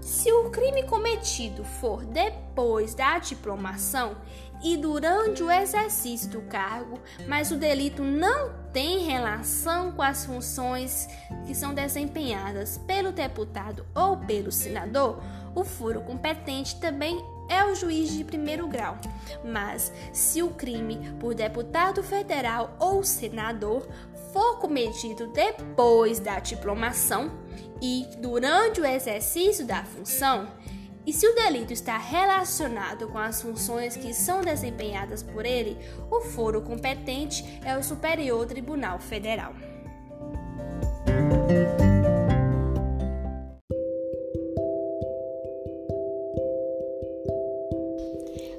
Se 0.00 0.30
o 0.30 0.50
crime 0.50 0.84
cometido 0.84 1.64
for 1.64 2.04
depois 2.04 2.94
da 2.94 3.18
diplomação 3.18 4.16
e 4.62 4.76
durante 4.76 5.42
o 5.42 5.50
exercício 5.50 6.28
do 6.28 6.42
cargo, 6.42 6.98
mas 7.26 7.50
o 7.50 7.56
delito 7.56 8.02
não 8.02 8.52
tem 8.72 9.04
relação 9.04 9.92
com 9.92 10.02
as 10.02 10.24
funções 10.24 11.08
que 11.46 11.54
são 11.54 11.74
desempenhadas 11.74 12.78
pelo 12.86 13.12
deputado 13.12 13.86
ou 13.94 14.16
pelo 14.18 14.52
senador, 14.52 15.22
o 15.54 15.64
foro 15.64 16.00
competente 16.02 16.78
também 16.80 17.24
é 17.48 17.64
o 17.64 17.74
juiz 17.74 18.12
de 18.12 18.24
primeiro 18.24 18.66
grau. 18.66 18.98
Mas 19.44 19.92
se 20.12 20.42
o 20.42 20.50
crime 20.50 21.14
por 21.20 21.34
deputado 21.34 22.02
federal 22.02 22.76
ou 22.78 23.02
senador 23.04 23.86
for 24.32 24.58
cometido 24.58 25.28
depois 25.28 26.18
da 26.18 26.38
diplomação 26.40 27.30
e 27.80 28.06
durante 28.18 28.80
o 28.80 28.84
exercício 28.84 29.64
da 29.66 29.84
função, 29.84 30.48
e 31.06 31.12
se 31.12 31.24
o 31.24 31.34
delito 31.36 31.72
está 31.72 31.96
relacionado 31.96 33.06
com 33.06 33.16
as 33.16 33.40
funções 33.40 33.96
que 33.96 34.12
são 34.12 34.40
desempenhadas 34.40 35.22
por 35.22 35.46
ele, 35.46 35.78
o 36.10 36.20
foro 36.20 36.60
competente 36.60 37.44
é 37.64 37.78
o 37.78 37.82
Superior 37.82 38.44
Tribunal 38.44 38.98
Federal. 38.98 39.54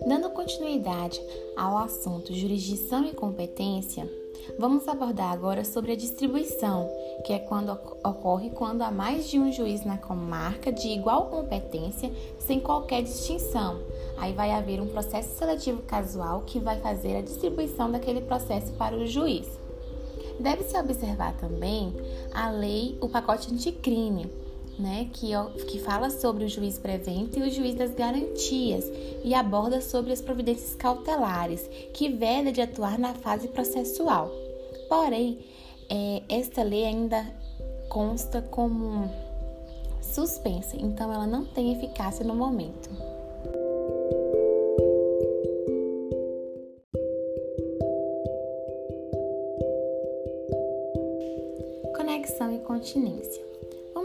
Dando 0.08 0.30
continuidade 0.30 1.20
ao 1.58 1.78
assunto 1.78 2.34
jurisdição 2.34 3.04
e 3.04 3.14
competência, 3.14 4.10
vamos 4.58 4.88
abordar 4.88 5.32
agora 5.32 5.64
sobre 5.64 5.92
a 5.92 5.96
distribuição, 5.96 6.90
que 7.26 7.34
é 7.34 7.40
quando 7.40 7.72
ocorre 8.04 8.50
quando 8.50 8.82
há 8.82 8.92
mais 8.92 9.30
de 9.30 9.40
um 9.40 9.52
juiz 9.52 9.86
na 9.86 9.98
comarca 9.98 10.72
de 10.72 10.88
igual 10.88 11.28
competência, 11.28 12.12
sem 12.40 12.60
qualquer 12.60 13.04
distinção. 13.04 13.80
Aí 14.18 14.34
vai 14.34 14.52
haver 14.52 14.82
um 14.82 14.88
processo 14.88 15.38
seletivo 15.38 15.82
casual 15.84 16.44
que 16.46 16.60
vai 16.60 16.80
fazer 16.80 17.18
a 17.18 17.22
distribuição 17.22 17.92
daquele 17.92 18.22
processo 18.22 18.72
para 18.74 18.96
o 18.96 19.06
juiz. 19.06 19.48
Deve-se 20.40 20.78
observar 20.78 21.36
também 21.38 21.94
a 22.32 22.50
lei, 22.52 22.98
o 23.02 23.10
pacote 23.10 23.52
anticrime, 23.52 24.30
né, 24.80 25.10
que, 25.12 25.32
que 25.66 25.80
fala 25.80 26.10
sobre 26.10 26.46
o 26.46 26.50
juiz 26.50 26.78
prevento 26.78 27.40
e 27.40 27.44
o 27.44 27.52
juiz 27.52 27.76
das 27.76 27.94
garantias 27.94 28.86
e 29.24 29.34
aborda 29.34 29.82
sobre 29.82 30.14
as 30.14 30.22
providências 30.22 30.76
cautelares, 30.76 31.68
que 31.94 32.10
veda 32.10 32.52
de 32.52 32.62
atuar 32.62 33.00
na 33.00 33.14
fase 33.14 33.48
processual. 33.48 34.32
Porém, 34.88 35.40
é, 35.90 36.22
esta 36.30 36.64
lei 36.64 36.86
ainda 36.86 37.26
consta 37.90 38.42
como 38.42 39.10
suspensa, 40.02 40.76
então 40.78 41.12
ela 41.12 41.28
não 41.28 41.46
tem 41.46 41.74
eficácia 41.74 42.26
no 42.26 42.36
momento. 42.36 42.90
Conexão 51.96 52.54
e 52.54 52.60
continência. 52.60 53.47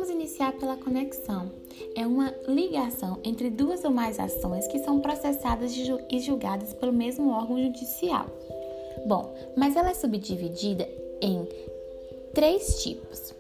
Vamos 0.03 0.17
iniciar 0.17 0.53
pela 0.55 0.77
conexão. 0.77 1.49
É 1.95 2.05
uma 2.05 2.35
ligação 2.49 3.21
entre 3.23 3.49
duas 3.49 3.85
ou 3.85 3.93
mais 3.93 4.19
ações 4.19 4.67
que 4.67 4.81
são 4.81 4.99
processadas 4.99 5.73
e 6.11 6.19
julgadas 6.19 6.75
pelo 6.75 6.93
mesmo 6.93 7.31
órgão 7.31 7.57
judicial. 7.63 8.27
Bom, 9.07 9.33
mas 9.57 9.77
ela 9.77 9.91
é 9.91 9.95
subdividida 9.95 10.89
em 11.21 11.47
três 12.35 12.83
tipos: 12.83 13.33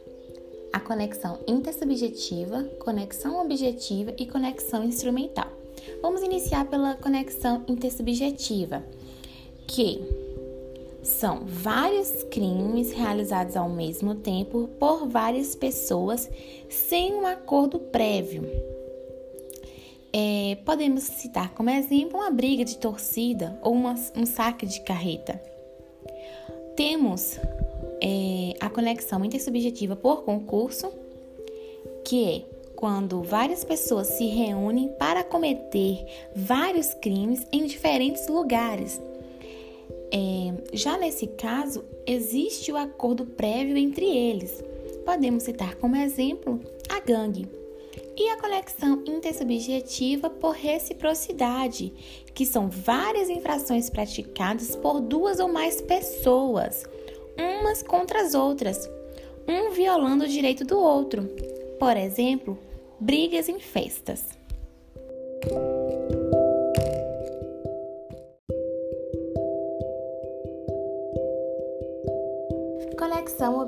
a 0.73 0.78
conexão 0.78 1.40
intersubjetiva, 1.49 2.62
conexão 2.78 3.40
objetiva 3.40 4.14
e 4.16 4.25
conexão 4.25 4.85
instrumental. 4.85 5.49
Vamos 6.00 6.23
iniciar 6.23 6.64
pela 6.66 6.95
conexão 6.95 7.64
intersubjetiva, 7.66 8.85
que 9.66 10.00
são 11.03 11.41
vários 11.45 12.23
crimes 12.25 12.93
realizados 12.93 13.57
ao 13.57 13.69
mesmo 13.69 14.15
tempo 14.15 14.69
por 14.79 15.09
várias 15.09 15.55
pessoas 15.55 16.31
sem 16.69 17.15
um 17.15 17.27
acordo 17.27 17.79
prévio. 17.79 18.45
É, 20.13 20.57
podemos 20.65 21.05
citar 21.05 21.55
como 21.55 21.71
exemplo 21.71 22.19
uma 22.19 22.31
briga 22.31 22.65
de 22.65 22.77
torcida 22.79 23.59
ou 23.63 23.73
uma, 23.73 23.95
um 24.15 24.25
saque 24.27 24.67
de 24.67 24.81
carreta. 24.83 25.43
Temos 26.77 27.39
é, 28.01 28.55
a 28.61 28.71
conexão 28.71 29.25
intersubjetiva 29.25 29.97
por 29.97 30.23
concurso, 30.23 30.93
que 32.05 32.25
é 32.29 32.43
quando 32.77 33.23
várias 33.23 33.65
pessoas 33.65 34.09
se 34.09 34.27
reúnem 34.27 34.89
para 34.99 35.25
cometer 35.25 36.05
vários 36.35 36.95
crimes 36.95 37.47
em 37.53 37.65
diferentes 37.65 38.29
lugares 38.29 39.01
é, 40.14 40.52
já 40.75 40.99
nesse 40.99 41.26
caso, 41.26 41.83
existe 42.07 42.71
o 42.71 42.76
acordo 42.76 43.25
prévio 43.25 43.78
entre 43.78 44.04
eles. 44.04 44.62
Podemos 45.07 45.44
citar 45.44 45.75
como 45.77 45.96
exemplo 45.96 46.61
a 46.90 47.01
gangue. 47.01 47.48
E 48.14 48.29
a 48.29 48.37
conexão 48.37 49.03
intersubjetiva 49.07 50.29
por 50.29 50.51
reciprocidade, 50.51 51.92
que 52.35 52.44
são 52.44 52.68
várias 52.68 53.31
infrações 53.31 53.88
praticadas 53.88 54.77
por 54.77 55.01
duas 55.01 55.40
ou 55.40 55.48
mais 55.48 55.81
pessoas, 55.81 56.85
umas 57.38 57.83
contra 57.83 58.20
as 58.20 58.35
outras, 58.35 58.88
um 59.48 59.70
violando 59.70 60.25
o 60.25 60.29
direito 60.29 60.62
do 60.62 60.79
outro. 60.79 61.27
Por 61.79 61.96
exemplo, 61.96 62.59
brigas 63.01 63.48
em 63.48 63.59
festas. 63.59 64.27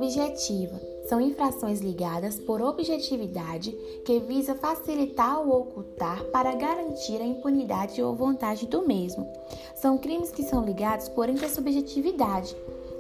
Objetiva 0.05 0.79
são 1.09 1.19
infrações 1.19 1.81
ligadas 1.81 2.39
por 2.39 2.61
objetividade 2.61 3.73
que 4.05 4.21
visa 4.21 4.55
facilitar 4.55 5.41
ou 5.41 5.63
ocultar 5.63 6.23
para 6.25 6.55
garantir 6.55 7.21
a 7.23 7.27
impunidade 7.27 8.03
ou 8.03 8.15
vontade 8.15 8.67
do 8.67 8.87
mesmo. 8.87 9.27
São 9.75 9.97
crimes 9.97 10.31
que 10.31 10.43
são 10.43 10.63
ligados 10.63 11.09
por 11.09 11.29
intersubjetividade. 11.29 12.55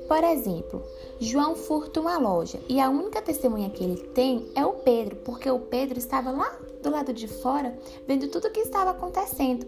Por 0.09 0.25
exemplo, 0.25 0.83
João 1.21 1.55
furta 1.55 2.01
uma 2.01 2.19
loja 2.19 2.59
e 2.69 2.81
a 2.81 2.89
única 2.89 3.21
testemunha 3.21 3.69
que 3.69 3.85
ele 3.85 4.01
tem 4.15 4.47
é 4.55 4.65
o 4.65 4.73
Pedro, 4.73 5.17
porque 5.17 5.51
o 5.51 5.61
Pedro 5.61 5.99
estava 5.99 6.31
lá 6.31 6.59
do 6.83 6.91
lado 6.91 7.13
de 7.13 7.29
fora 7.29 7.77
vendo 8.07 8.29
tudo 8.29 8.49
o 8.49 8.51
que 8.51 8.61
estava 8.61 8.91
acontecendo. 8.91 9.67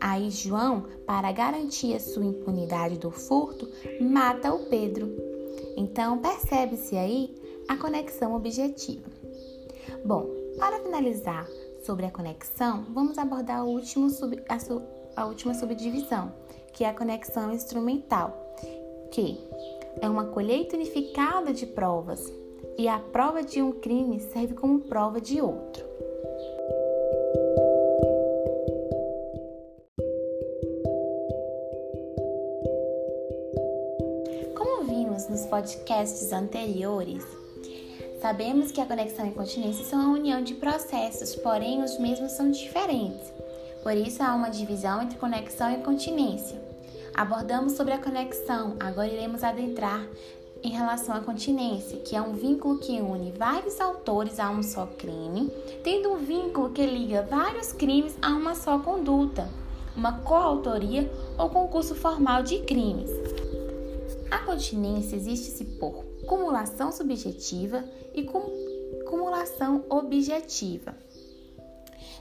Aí 0.00 0.30
João, 0.30 0.84
para 1.04 1.32
garantir 1.32 1.94
a 1.94 2.00
sua 2.00 2.24
impunidade 2.24 2.96
do 2.96 3.10
furto, 3.10 3.68
mata 4.00 4.52
o 4.54 4.66
Pedro. 4.66 5.35
Então, 5.76 6.18
percebe-se 6.18 6.96
aí 6.96 7.34
a 7.68 7.76
conexão 7.76 8.34
objetiva. 8.34 9.10
Bom, 10.04 10.26
para 10.58 10.80
finalizar 10.80 11.46
sobre 11.84 12.06
a 12.06 12.10
conexão, 12.10 12.86
vamos 12.94 13.18
abordar 13.18 13.64
sub, 14.10 14.42
a, 14.48 14.58
su, 14.58 14.82
a 15.14 15.26
última 15.26 15.54
subdivisão, 15.54 16.32
que 16.72 16.82
é 16.82 16.88
a 16.88 16.94
conexão 16.94 17.52
instrumental, 17.52 18.56
que 19.10 19.38
é 20.00 20.08
uma 20.08 20.26
colheita 20.26 20.76
unificada 20.76 21.52
de 21.52 21.66
provas 21.66 22.32
e 22.76 22.88
a 22.88 22.98
prova 22.98 23.42
de 23.42 23.62
um 23.62 23.72
crime 23.72 24.20
serve 24.20 24.54
como 24.54 24.80
prova 24.80 25.20
de 25.20 25.40
outro. 25.40 25.85
Podcasts 35.56 36.34
anteriores, 36.34 37.24
sabemos 38.20 38.70
que 38.70 38.78
a 38.78 38.84
conexão 38.84 39.26
e 39.26 39.30
continência 39.30 39.86
são 39.86 39.98
a 39.98 40.12
união 40.12 40.42
de 40.42 40.52
processos, 40.52 41.34
porém 41.36 41.82
os 41.82 41.98
mesmos 41.98 42.32
são 42.32 42.50
diferentes. 42.50 43.32
Por 43.82 43.96
isso 43.96 44.22
há 44.22 44.34
uma 44.34 44.50
divisão 44.50 45.00
entre 45.00 45.16
conexão 45.16 45.72
e 45.72 45.78
continência. 45.78 46.60
Abordamos 47.14 47.72
sobre 47.72 47.94
a 47.94 47.98
conexão, 47.98 48.76
agora 48.78 49.08
iremos 49.08 49.42
adentrar 49.42 50.06
em 50.62 50.72
relação 50.72 51.16
à 51.16 51.20
continência, 51.20 52.00
que 52.00 52.14
é 52.14 52.20
um 52.20 52.34
vínculo 52.34 52.78
que 52.78 53.00
une 53.00 53.32
vários 53.32 53.80
autores 53.80 54.38
a 54.38 54.50
um 54.50 54.62
só 54.62 54.84
crime, 54.84 55.50
tendo 55.82 56.12
um 56.12 56.18
vínculo 56.18 56.68
que 56.68 56.84
liga 56.84 57.26
vários 57.30 57.72
crimes 57.72 58.14
a 58.20 58.28
uma 58.28 58.54
só 58.54 58.78
conduta, 58.78 59.48
uma 59.96 60.18
coautoria 60.18 61.10
ou 61.38 61.48
concurso 61.48 61.94
formal 61.94 62.42
de 62.42 62.58
crimes. 62.58 63.25
A 64.30 64.38
continência 64.38 65.16
existe-se 65.16 65.64
por 65.64 66.04
cumulação 66.26 66.90
subjetiva 66.90 67.84
e 68.14 68.24
cum 68.24 68.42
cumulação 69.08 69.84
objetiva, 69.88 70.94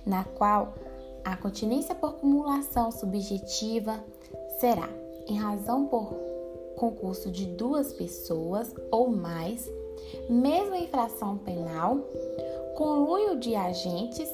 na 0.06 0.24
qual 0.24 0.76
a 1.24 1.36
continência 1.36 1.96
por 1.96 2.14
cumulação 2.14 2.92
subjetiva 2.92 4.04
será 4.60 4.88
em 5.28 5.38
razão 5.38 5.88
por 5.88 6.14
concurso 6.76 7.32
de 7.32 7.46
duas 7.46 7.92
pessoas 7.94 8.74
ou 8.92 9.10
mais, 9.10 9.72
mesma 10.30 10.78
infração 10.78 11.38
penal, 11.38 11.98
conluio 12.76 13.40
de 13.40 13.56
agentes 13.56 14.30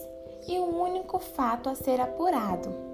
e 0.47 0.60
um 0.60 0.81
único 0.81 1.19
fato 1.19 1.69
a 1.69 1.75
ser 1.75 2.01
apurado 2.01 2.90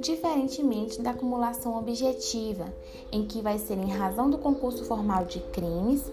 diferentemente 0.00 1.00
da 1.00 1.10
acumulação 1.10 1.78
objetiva, 1.78 2.72
em 3.10 3.26
que 3.26 3.40
vai 3.40 3.58
ser 3.58 3.78
em 3.78 3.90
razão 3.90 4.28
do 4.28 4.38
concurso 4.38 4.84
formal 4.84 5.24
de 5.24 5.40
crimes, 5.40 6.10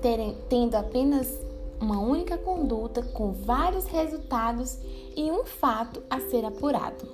terem, 0.00 0.36
tendo 0.48 0.74
apenas 0.74 1.40
uma 1.80 1.98
única 1.98 2.38
conduta 2.38 3.02
com 3.02 3.32
vários 3.32 3.86
resultados 3.86 4.78
e 5.16 5.30
um 5.30 5.44
fato 5.44 6.02
a 6.08 6.20
ser 6.20 6.44
apurado. 6.44 7.06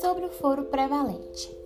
Sobre 0.00 0.26
o 0.26 0.30
foro 0.30 0.64
prevalente. 0.66 1.65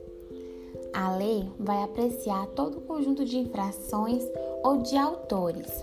A 1.01 1.17
lei 1.17 1.49
vai 1.59 1.83
apreciar 1.83 2.47
todo 2.49 2.77
o 2.77 2.81
conjunto 2.83 3.25
de 3.25 3.39
infrações 3.39 4.23
ou 4.63 4.83
de 4.83 4.99
autores. 4.99 5.83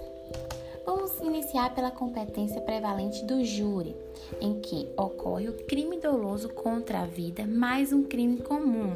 Vamos 0.85 1.19
iniciar 1.21 1.73
pela 1.73 1.89
competência 1.89 2.61
prevalente 2.61 3.25
do 3.25 3.43
júri, 3.43 3.95
em 4.39 4.61
que 4.61 4.87
ocorre 4.95 5.49
o 5.49 5.65
crime 5.65 5.99
doloso 5.99 6.49
contra 6.49 6.99
a 6.99 7.05
vida 7.07 7.47
mais 7.47 7.91
um 7.91 8.03
crime 8.03 8.37
comum, 8.37 8.95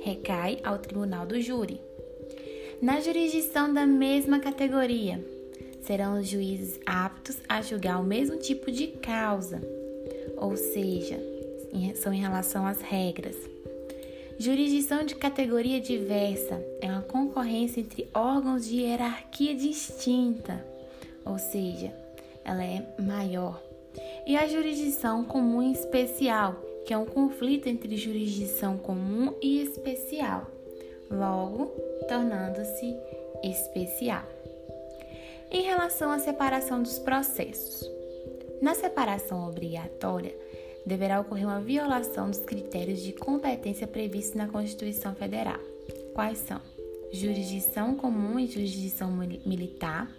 recai 0.00 0.58
ao 0.64 0.78
tribunal 0.78 1.26
do 1.26 1.38
júri. 1.38 1.78
Na 2.80 2.98
jurisdição 3.00 3.70
da 3.70 3.86
mesma 3.86 4.40
categoria, 4.40 5.22
serão 5.82 6.18
os 6.18 6.26
juízes 6.26 6.80
aptos 6.86 7.36
a 7.46 7.60
julgar 7.60 8.00
o 8.00 8.04
mesmo 8.04 8.38
tipo 8.38 8.72
de 8.72 8.86
causa, 8.86 9.60
ou 10.34 10.56
seja, 10.56 11.20
são 11.94 12.10
em 12.10 12.20
relação 12.20 12.66
às 12.66 12.80
regras. 12.80 13.36
Jurisdição 14.38 15.02
de 15.02 15.16
categoria 15.16 15.80
diversa 15.80 16.64
é 16.80 16.86
uma 16.86 17.02
concorrência 17.02 17.80
entre 17.80 18.08
órgãos 18.14 18.68
de 18.68 18.82
hierarquia 18.82 19.52
distinta, 19.52 20.64
ou 21.24 21.36
seja, 21.40 21.92
ela 22.44 22.64
é 22.64 22.86
maior. 23.02 23.60
E 24.24 24.36
a 24.36 24.46
jurisdição 24.46 25.24
comum 25.24 25.60
e 25.60 25.72
especial, 25.72 26.54
que 26.86 26.94
é 26.94 26.96
um 26.96 27.04
conflito 27.04 27.68
entre 27.68 27.96
jurisdição 27.96 28.78
comum 28.78 29.34
e 29.42 29.60
especial, 29.60 30.46
logo 31.10 31.66
tornando-se 32.08 32.94
especial. 33.42 34.22
Em 35.50 35.62
relação 35.62 36.12
à 36.12 36.18
separação 36.20 36.80
dos 36.80 37.00
processos, 37.00 37.90
na 38.62 38.74
separação 38.74 39.48
obrigatória, 39.48 40.32
deverá 40.88 41.20
ocorrer 41.20 41.46
uma 41.46 41.60
violação 41.60 42.30
dos 42.30 42.40
critérios 42.40 43.02
de 43.02 43.12
competência 43.12 43.86
previstos 43.86 44.34
na 44.34 44.48
Constituição 44.48 45.14
Federal. 45.14 45.60
Quais 46.14 46.38
são? 46.38 46.60
Jurisdição 47.12 47.94
comum 47.94 48.38
e 48.38 48.46
jurisdição 48.46 49.10
militar, 49.46 50.10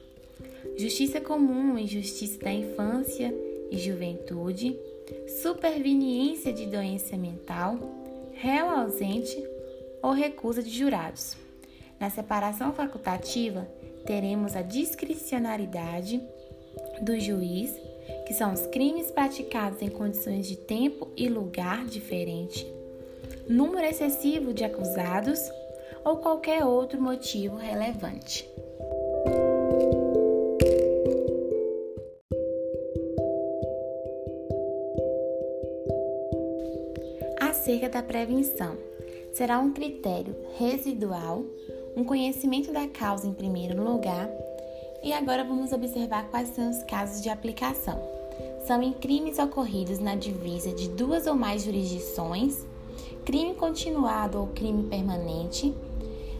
justiça 0.77 1.19
comum 1.19 1.77
e 1.77 1.85
justiça 1.85 2.39
da 2.39 2.53
infância 2.53 3.33
e 3.69 3.77
juventude, 3.77 4.79
superveniência 5.41 6.53
de 6.53 6.65
doença 6.65 7.17
mental, 7.17 7.77
réu 8.33 8.69
ausente 8.69 9.43
ou 10.01 10.11
recusa 10.11 10.63
de 10.63 10.69
jurados. 10.69 11.35
Na 11.99 12.09
separação 12.09 12.73
facultativa, 12.73 13.67
teremos 14.05 14.55
a 14.55 14.61
discricionariedade 14.61 16.21
do 17.01 17.19
juiz 17.19 17.75
que 18.29 18.35
são 18.35 18.53
os 18.53 18.67
crimes 18.67 19.09
praticados 19.09 19.81
em 19.81 19.89
condições 19.89 20.45
de 20.45 20.55
tempo 20.55 21.07
e 21.17 21.27
lugar 21.27 21.83
diferente, 21.85 22.71
número 23.47 23.87
excessivo 23.87 24.53
de 24.53 24.63
acusados 24.63 25.39
ou 26.05 26.17
qualquer 26.17 26.63
outro 26.63 27.01
motivo 27.01 27.55
relevante. 27.55 28.47
Acerca 37.41 37.89
da 37.89 38.03
prevenção, 38.03 38.77
será 39.33 39.57
um 39.57 39.73
critério 39.73 40.35
residual, 40.55 41.43
um 41.95 42.03
conhecimento 42.03 42.71
da 42.71 42.87
causa 42.87 43.25
em 43.25 43.33
primeiro 43.33 43.83
lugar 43.83 44.29
e 45.01 45.11
agora 45.13 45.43
vamos 45.43 45.71
observar 45.71 46.29
quais 46.29 46.49
são 46.49 46.69
os 46.69 46.83
casos 46.83 47.23
de 47.23 47.29
aplicação. 47.29 48.18
São 48.69 48.83
em 48.83 48.93
crimes 48.93 49.39
ocorridos 49.39 49.97
na 49.97 50.13
divisa 50.13 50.71
de 50.71 50.89
duas 50.89 51.25
ou 51.25 51.33
mais 51.33 51.63
jurisdições, 51.63 52.63
crime 53.25 53.55
continuado 53.55 54.39
ou 54.39 54.45
crime 54.45 54.83
permanente, 54.83 55.73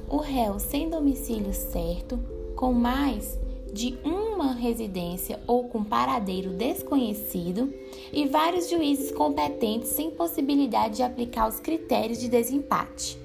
o 0.08 0.18
réu 0.18 0.60
sem 0.60 0.92
domicílio 0.92 1.52
certo, 1.52 2.20
com 2.56 2.72
mais 2.72 3.40
de 3.74 3.98
uma 4.04 4.54
residência 4.54 5.40
ou 5.48 5.70
com 5.70 5.84
paradeiro 5.84 6.52
desconhecido 6.52 7.74
e 8.14 8.28
vários 8.28 8.70
juízes 8.70 9.12
competentes 9.12 9.90
sem 9.90 10.12
possibilidade 10.12 10.98
de 10.98 11.02
aplicar 11.02 11.48
os 11.48 11.60
critérios 11.60 12.20
de 12.20 12.30
desempate. 12.30 13.18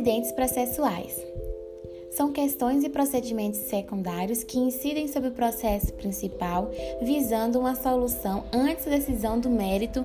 Incidentes 0.00 0.32
processuais. 0.32 1.22
São 2.10 2.32
questões 2.32 2.82
e 2.84 2.88
procedimentos 2.88 3.60
secundários 3.60 4.42
que 4.42 4.58
incidem 4.58 5.06
sobre 5.06 5.28
o 5.28 5.32
processo 5.32 5.92
principal, 5.92 6.70
visando 7.02 7.58
uma 7.58 7.74
solução 7.74 8.44
antes 8.50 8.86
da 8.86 8.92
decisão 8.92 9.38
do 9.38 9.50
mérito 9.50 10.02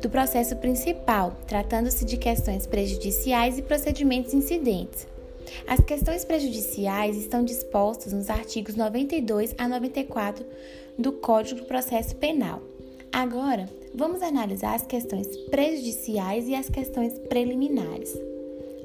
do 0.00 0.08
processo 0.08 0.56
principal, 0.56 1.36
tratando-se 1.46 2.06
de 2.06 2.16
questões 2.16 2.66
prejudiciais 2.66 3.58
e 3.58 3.62
procedimentos 3.62 4.32
incidentes. 4.32 5.06
As 5.66 5.78
questões 5.80 6.24
prejudiciais 6.24 7.14
estão 7.14 7.44
dispostas 7.44 8.14
nos 8.14 8.30
artigos 8.30 8.76
92 8.76 9.54
a 9.58 9.68
94 9.68 10.42
do 10.98 11.12
Código 11.12 11.60
do 11.60 11.66
Processo 11.66 12.16
Penal. 12.16 12.62
Agora, 13.12 13.68
vamos 13.94 14.22
analisar 14.22 14.74
as 14.74 14.86
questões 14.86 15.36
prejudiciais 15.50 16.48
e 16.48 16.54
as 16.54 16.70
questões 16.70 17.18
preliminares. 17.28 18.33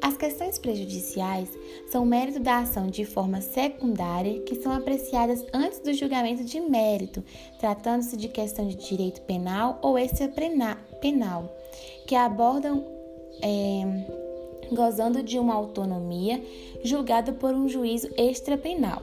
As 0.01 0.15
questões 0.15 0.57
prejudiciais 0.57 1.49
são 1.91 2.05
mérito 2.05 2.39
da 2.39 2.59
ação 2.59 2.87
de 2.87 3.05
forma 3.05 3.41
secundária 3.41 4.39
que 4.41 4.55
são 4.55 4.71
apreciadas 4.71 5.45
antes 5.53 5.79
do 5.79 5.93
julgamento 5.93 6.43
de 6.43 6.59
mérito, 6.59 7.23
tratando-se 7.59 8.15
de 8.15 8.27
questão 8.27 8.67
de 8.67 8.75
direito 8.75 9.21
penal 9.21 9.79
ou 9.81 9.97
extra-penal, 9.97 11.53
que 12.07 12.15
abordam 12.15 12.85
é, 13.41 13.83
gozando 14.71 15.21
de 15.21 15.37
uma 15.37 15.55
autonomia 15.55 16.41
julgada 16.83 17.33
por 17.33 17.53
um 17.53 17.67
juízo 17.67 18.09
extra-penal. 18.17 19.01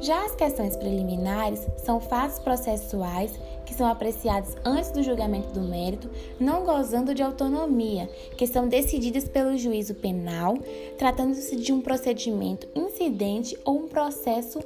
Já 0.00 0.24
as 0.24 0.34
questões 0.34 0.76
preliminares 0.76 1.66
são 1.78 2.00
fatos 2.00 2.38
processuais 2.38 3.38
que 3.66 3.74
são 3.74 3.86
apreciados 3.86 4.56
antes 4.64 4.90
do 4.92 5.02
julgamento 5.02 5.48
do 5.48 5.60
mérito, 5.60 6.08
não 6.40 6.64
gozando 6.64 7.12
de 7.14 7.22
autonomia, 7.22 8.08
que 8.38 8.46
são 8.46 8.68
decididas 8.68 9.28
pelo 9.28 9.58
juízo 9.58 9.94
penal, 9.94 10.56
tratando-se 10.96 11.56
de 11.56 11.72
um 11.72 11.80
procedimento 11.80 12.68
incidente 12.74 13.58
ou 13.64 13.80
um 13.80 13.88
processo 13.88 14.60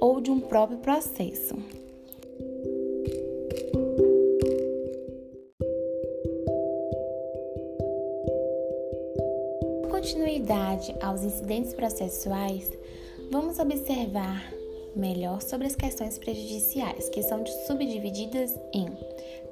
ou 0.00 0.20
de 0.20 0.30
um 0.30 0.40
próprio 0.40 0.78
processo. 0.78 1.54
Continuidade 9.90 10.94
aos 11.00 11.22
incidentes 11.22 11.74
processuais, 11.74 12.70
vamos 13.30 13.58
observar 13.58 14.59
melhor 14.94 15.42
sobre 15.42 15.66
as 15.66 15.76
questões 15.76 16.18
prejudiciais, 16.18 17.08
que 17.08 17.22
são 17.22 17.44
subdivididas 17.66 18.58
em 18.72 18.88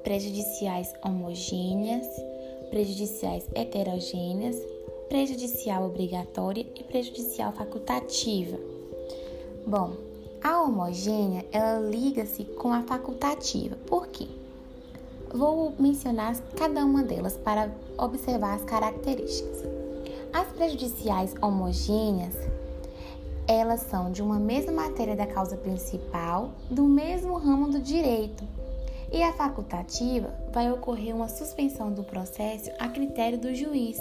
prejudiciais 0.03 0.93
homogêneas, 1.03 2.07
prejudiciais 2.69 3.45
heterogêneas, 3.55 4.57
prejudicial 5.07 5.85
obrigatória 5.85 6.65
e 6.75 6.83
prejudicial 6.83 7.51
facultativa. 7.51 8.57
Bom, 9.65 9.93
a 10.43 10.61
homogênea 10.61 11.45
ela 11.51 11.79
liga-se 11.89 12.45
com 12.45 12.71
a 12.71 12.83
facultativa. 12.83 13.75
Por 13.87 14.07
quê? 14.07 14.27
Vou 15.33 15.73
mencionar 15.77 16.39
cada 16.55 16.85
uma 16.85 17.03
delas 17.03 17.37
para 17.37 17.71
observar 17.97 18.55
as 18.55 18.63
características. 18.63 19.63
As 20.31 20.47
prejudiciais 20.53 21.33
homogêneas 21.41 22.35
elas 23.49 23.81
são 23.81 24.11
de 24.11 24.21
uma 24.21 24.37
mesma 24.37 24.71
matéria 24.71 25.15
da 25.15 25.25
causa 25.25 25.57
principal, 25.57 26.51
do 26.69 26.83
mesmo 26.83 27.35
ramo 27.35 27.67
do 27.67 27.79
direito. 27.79 28.43
E 29.11 29.23
a 29.23 29.33
facultativa 29.33 30.31
vai 30.51 30.71
ocorrer 30.71 31.15
uma 31.15 31.27
suspensão 31.27 31.91
do 31.91 32.03
processo 32.03 32.69
a 32.77 32.87
critério 32.87 33.39
do 33.39 33.55
juiz, 33.55 33.99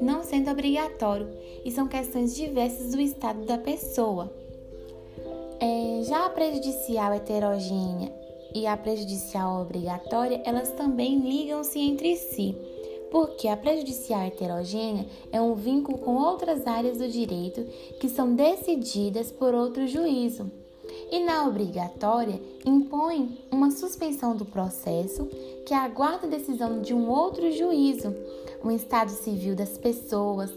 não 0.00 0.22
sendo 0.22 0.52
obrigatório, 0.52 1.28
e 1.64 1.72
são 1.72 1.88
questões 1.88 2.36
diversas 2.36 2.92
do 2.92 3.00
estado 3.00 3.44
da 3.44 3.58
pessoa. 3.58 4.32
É, 5.58 6.02
já 6.04 6.26
a 6.26 6.30
prejudicial 6.30 7.12
heterogênea 7.12 8.12
e 8.54 8.68
a 8.68 8.76
prejudicial 8.76 9.62
obrigatória, 9.62 10.40
elas 10.44 10.70
também 10.70 11.18
ligam-se 11.18 11.80
entre 11.80 12.14
si 12.14 12.56
porque 13.10 13.48
a 13.48 13.56
prejudicial 13.56 14.22
heterogênea 14.22 15.06
é 15.30 15.40
um 15.40 15.54
vínculo 15.54 15.98
com 15.98 16.16
outras 16.16 16.66
áreas 16.66 16.98
do 16.98 17.08
direito 17.08 17.62
que 18.00 18.08
são 18.08 18.34
decididas 18.34 19.30
por 19.30 19.54
outro 19.54 19.86
juízo. 19.86 20.50
E 21.10 21.20
na 21.20 21.46
obrigatória, 21.46 22.40
impõe 22.64 23.38
uma 23.50 23.70
suspensão 23.70 24.36
do 24.36 24.44
processo 24.44 25.26
que 25.64 25.74
aguarda 25.74 26.26
a 26.26 26.30
decisão 26.30 26.80
de 26.80 26.94
um 26.94 27.08
outro 27.08 27.50
juízo, 27.52 28.14
um 28.64 28.70
estado 28.70 29.10
civil 29.10 29.54
das 29.54 29.76
pessoas, 29.78 30.50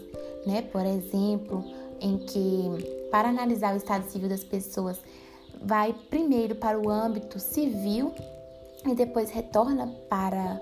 né? 0.46 0.62
Por 0.62 0.84
exemplo, 0.84 1.64
em 2.00 2.18
que 2.18 3.08
para 3.10 3.28
analisar 3.28 3.74
o 3.74 3.76
estado 3.76 4.10
civil 4.10 4.28
das 4.28 4.44
pessoas 4.44 4.98
vai 5.62 5.94
primeiro 6.08 6.54
para 6.54 6.80
o 6.80 6.88
âmbito 6.88 7.38
civil 7.38 8.12
e 8.86 8.94
depois 8.94 9.30
retorna 9.30 9.86
para 10.08 10.60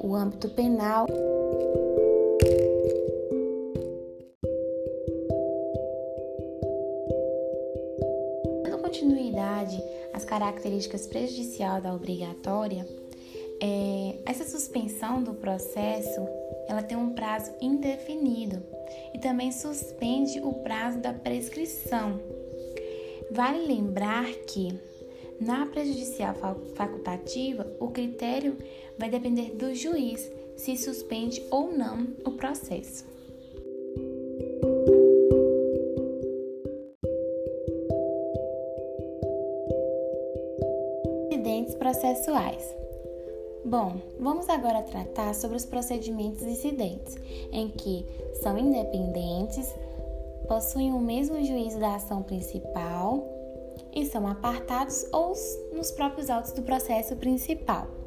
o 0.00 0.14
âmbito 0.14 0.48
penal. 0.50 1.06
Dando 8.62 8.78
continuidade 8.78 9.82
às 10.12 10.24
características 10.24 11.06
prejudiciais 11.06 11.82
da 11.82 11.94
obrigatória, 11.94 12.86
é, 13.62 14.16
essa 14.26 14.44
suspensão 14.44 15.22
do 15.22 15.34
processo 15.34 16.26
ela 16.68 16.82
tem 16.82 16.96
um 16.96 17.10
prazo 17.10 17.52
indefinido 17.60 18.62
e 19.14 19.18
também 19.18 19.52
suspende 19.52 20.40
o 20.40 20.52
prazo 20.52 20.98
da 20.98 21.12
prescrição. 21.12 22.20
Vale 23.30 23.66
lembrar 23.66 24.26
que 24.46 24.78
na 25.40 25.66
prejudicial 25.66 26.34
facultativa, 26.74 27.66
o 27.78 27.88
critério 27.88 28.56
vai 28.98 29.10
depender 29.10 29.54
do 29.54 29.74
juiz 29.74 30.30
se 30.56 30.76
suspende 30.76 31.42
ou 31.50 31.70
não 31.70 32.06
o 32.24 32.32
processo. 32.32 33.04
Incidentes 41.30 41.74
processuais. 41.74 42.74
Bom, 43.64 44.00
vamos 44.18 44.48
agora 44.48 44.82
tratar 44.82 45.34
sobre 45.34 45.56
os 45.56 45.66
procedimentos 45.66 46.42
incidentes, 46.42 47.16
em 47.52 47.68
que 47.68 48.06
são 48.40 48.56
independentes, 48.56 49.74
possuem 50.46 50.92
o 50.92 51.00
mesmo 51.00 51.44
juízo 51.44 51.78
da 51.78 51.96
ação 51.96 52.22
principal 52.22 53.26
e 53.92 54.06
são 54.06 54.26
apartados 54.26 55.06
ou 55.12 55.34
nos 55.72 55.90
próprios 55.90 56.30
autos 56.30 56.52
do 56.52 56.62
processo 56.62 57.16
principal. 57.16 58.05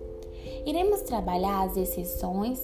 Iremos 0.66 1.02
trabalhar 1.02 1.64
as 1.64 1.78
exceções, 1.78 2.62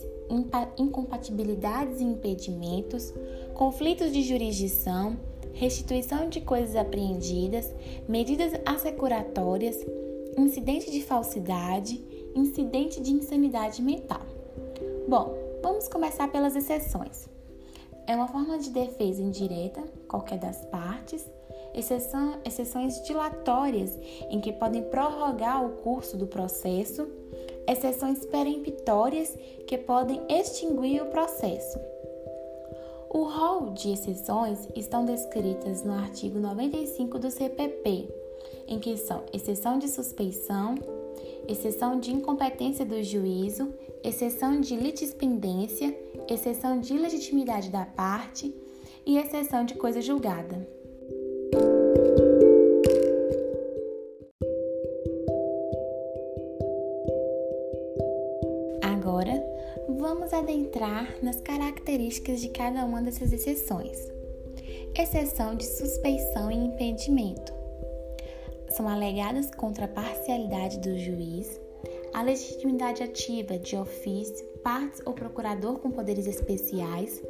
incompatibilidades 0.78 2.02
e 2.02 2.04
impedimentos, 2.04 3.14
conflitos 3.54 4.12
de 4.12 4.22
jurisdição, 4.22 5.18
restituição 5.54 6.30
de 6.30 6.42
coisas 6.42 6.76
apreendidas, 6.76 7.74
medidas 8.08 8.54
assecuratórias, 8.66 9.78
incidente 10.38 10.92
de 10.92 11.02
falsidade, 11.02 12.04
incidente 12.36 13.02
de 13.02 13.12
insanidade 13.12 13.82
mental. 13.82 14.22
Bom, 15.08 15.34
vamos 15.64 15.88
começar 15.88 16.28
pelas 16.30 16.56
exceções. 16.56 17.30
É 18.08 18.16
uma 18.16 18.28
forma 18.28 18.60
de 18.60 18.70
defesa 18.70 19.22
indireta, 19.22 19.82
qualquer 20.08 20.38
das 20.38 20.64
partes, 20.66 21.26
exceção, 21.74 22.38
exceções 22.46 23.02
dilatórias, 23.04 23.98
em 24.30 24.40
que 24.40 24.52
podem 24.52 24.84
prorrogar 24.84 25.66
o 25.66 25.78
curso 25.78 26.18
do 26.18 26.28
processo, 26.28 27.08
exceções 27.68 28.26
peremptórias, 28.26 29.36
que 29.68 29.78
podem 29.78 30.22
extinguir 30.30 31.02
o 31.02 31.08
processo. 31.08 31.80
O 33.10 33.24
rol 33.24 33.70
de 33.72 33.94
exceções 33.94 34.68
estão 34.76 35.06
descritas 35.06 35.84
no 35.84 35.94
artigo 35.94 36.40
95 36.40 37.18
do 37.18 37.32
CPP, 37.32 38.10
em 38.68 38.80
que 38.80 38.98
são 38.98 39.24
exceção 39.32 39.80
de 39.80 39.88
suspeição, 39.88 40.76
exceção 41.48 42.00
de 42.00 42.12
incompetência 42.12 42.86
do 42.86 43.02
juízo, 43.02 43.74
exceção 44.04 44.60
de 44.60 44.76
litispendência, 44.76 45.98
exceção 46.30 46.80
de 46.80 46.98
legitimidade 46.98 47.70
da 47.70 47.86
parte 47.86 48.54
e 49.06 49.18
exceção 49.18 49.64
de 49.64 49.76
coisa 49.76 50.02
julgada. 50.02 50.68
Adentrar 60.46 61.18
nas 61.24 61.42
características 61.42 62.40
de 62.40 62.50
cada 62.50 62.86
uma 62.86 63.02
dessas 63.02 63.34
exceções. 63.34 63.98
Exceção 64.96 65.56
de 65.56 65.66
suspeição 65.66 66.52
e 66.52 66.56
impedimento 66.56 67.52
são 68.70 68.88
alegadas 68.88 69.50
contra 69.56 69.86
a 69.86 69.88
parcialidade 69.88 70.78
do 70.80 71.00
juiz, 71.00 71.60
a 72.14 72.22
legitimidade 72.22 73.02
ativa 73.02 73.58
de 73.58 73.76
ofício, 73.76 74.46
partes 74.64 75.02
ou 75.04 75.14
procurador 75.14 75.80
com 75.80 75.90
poderes 75.90 76.28
especiais, 76.28 77.24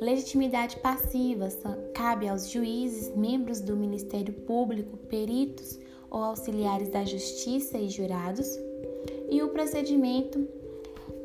legitimidade 0.00 0.76
passiva 0.76 1.48
cabe 1.92 2.28
aos 2.28 2.48
juízes, 2.48 3.14
membros 3.16 3.60
do 3.60 3.76
Ministério 3.76 4.32
Público, 4.32 4.96
peritos 4.96 5.76
ou 6.08 6.22
auxiliares 6.22 6.88
da 6.88 7.04
Justiça 7.04 7.78
e 7.78 7.88
jurados, 7.88 8.48
e 9.28 9.42
o 9.42 9.48
procedimento 9.48 10.46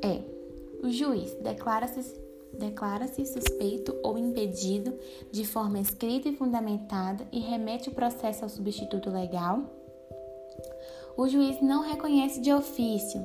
é: 0.02 0.37
o 0.84 0.90
juiz 0.90 1.34
declara-se 1.36 2.28
declara-se 2.54 3.26
suspeito 3.26 3.96
ou 4.04 4.18
impedido 4.18 4.98
de 5.32 5.46
forma 5.46 5.80
escrita 5.80 6.30
e 6.30 6.36
fundamentada 6.36 7.28
e 7.32 7.40
remete 7.40 7.90
o 7.90 7.94
processo 7.94 8.44
ao 8.44 8.50
substituto 8.50 9.10
legal. 9.10 9.62
O 11.16 11.28
juiz 11.28 11.62
não 11.62 11.82
reconhece 11.82 12.40
de 12.40 12.52
ofício. 12.54 13.24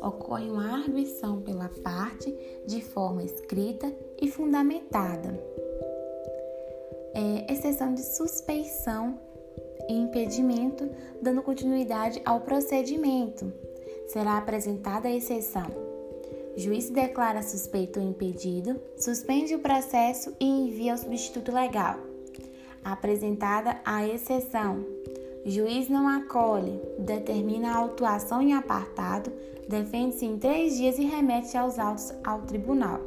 Ocorre 0.00 0.50
uma 0.50 0.82
arguição 0.82 1.40
pela 1.40 1.70
parte 1.82 2.30
de 2.66 2.82
forma 2.82 3.22
escrita 3.22 3.90
e 4.20 4.30
fundamentada. 4.30 5.38
É, 7.14 7.52
exceção 7.52 7.94
de 7.94 8.02
suspeição 8.02 9.18
e 9.88 9.94
impedimento, 9.94 10.90
dando 11.22 11.42
continuidade 11.42 12.20
ao 12.24 12.40
procedimento. 12.40 13.52
Será 14.08 14.36
apresentada 14.36 15.08
a 15.08 15.12
exceção 15.12 15.83
Juiz 16.56 16.88
declara 16.88 17.42
suspeito 17.42 17.98
ou 17.98 18.08
impedido, 18.08 18.80
suspende 18.96 19.54
o 19.54 19.58
processo 19.58 20.34
e 20.38 20.44
envia 20.44 20.92
ao 20.92 20.98
substituto 20.98 21.52
legal. 21.52 21.98
Apresentada 22.84 23.80
a 23.84 24.06
exceção. 24.06 24.84
Juiz 25.44 25.88
não 25.88 26.08
acolhe, 26.08 26.80
determina 26.98 27.72
a 27.72 27.78
autuação 27.78 28.40
em 28.40 28.54
apartado, 28.54 29.32
defende-se 29.68 30.24
em 30.24 30.38
três 30.38 30.76
dias 30.76 30.98
e 30.98 31.04
remete 31.04 31.56
aos 31.56 31.78
autos 31.78 32.14
ao 32.24 32.42
tribunal. 32.42 33.00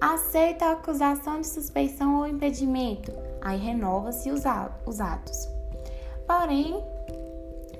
Aceita 0.00 0.66
a 0.66 0.72
acusação 0.72 1.40
de 1.40 1.46
suspeição 1.46 2.18
ou 2.18 2.26
impedimento, 2.26 3.10
aí 3.40 3.58
renova-se 3.58 4.30
os 4.30 4.44
atos. 4.44 5.48
Porém, 6.26 6.82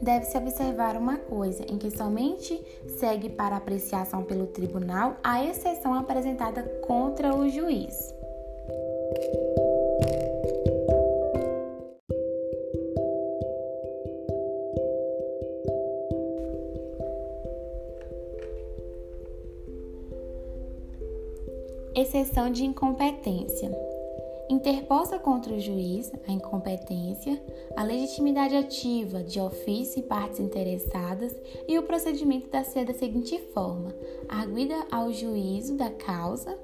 deve-se 0.04 0.36
observar 0.36 0.96
uma 0.96 1.16
coisa, 1.16 1.64
em 1.64 1.78
que 1.78 1.90
somente 1.90 2.62
segue 2.98 3.30
para 3.30 3.56
apreciação 3.56 4.22
pelo 4.22 4.46
tribunal 4.46 5.16
a 5.24 5.42
exceção 5.42 5.94
apresentada 5.94 6.62
contra 6.86 7.34
o 7.34 7.48
juiz. 7.48 8.14
Exceção 21.96 22.50
de 22.50 22.64
incompetência 22.64 23.70
interposta 24.48 25.18
contra 25.18 25.54
o 25.54 25.60
juiz 25.60 26.12
a 26.26 26.32
incompetência, 26.32 27.42
a 27.76 27.82
legitimidade 27.82 28.54
ativa 28.54 29.22
de 29.22 29.40
ofício 29.40 30.00
e 30.00 30.02
partes 30.02 30.38
interessadas 30.38 31.34
e 31.66 31.78
o 31.78 31.82
procedimento 31.82 32.48
da 32.50 32.62
ser 32.62 32.84
da 32.84 32.94
seguinte 32.94 33.38
forma: 33.52 33.94
arguida 34.28 34.74
ao 34.90 35.12
juízo 35.12 35.76
da 35.76 35.90
causa 35.90 36.58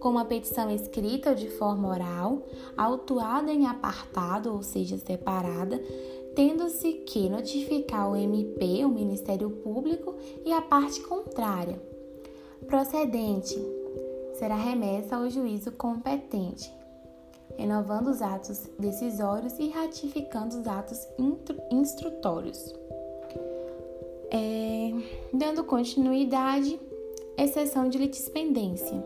com 0.00 0.08
uma 0.08 0.24
petição 0.24 0.70
escrita 0.70 1.30
ou 1.30 1.36
de 1.36 1.50
forma 1.50 1.88
oral, 1.88 2.42
autuada 2.76 3.52
em 3.52 3.66
apartado, 3.66 4.52
ou 4.52 4.62
seja, 4.62 4.96
separada, 4.96 5.78
tendo-se 6.34 6.92
que 6.92 7.28
notificar 7.28 8.10
o 8.10 8.16
MP, 8.16 8.84
o 8.84 8.88
Ministério 8.88 9.50
Público 9.50 10.14
e 10.46 10.52
a 10.52 10.62
parte 10.62 11.00
contrária. 11.02 11.78
Procedente 12.66 13.54
será 14.38 14.56
remessa 14.56 15.16
ao 15.16 15.28
juízo 15.28 15.72
competente 15.72 16.72
renovando 17.56 18.08
os 18.08 18.22
atos 18.22 18.68
decisórios 18.78 19.58
e 19.58 19.68
ratificando 19.68 20.58
os 20.58 20.66
atos 20.66 21.06
instrutórios. 21.70 22.74
É, 24.30 24.92
dando 25.32 25.64
continuidade, 25.64 26.78
exceção 27.36 27.88
de 27.88 27.98
litispendência. 27.98 29.04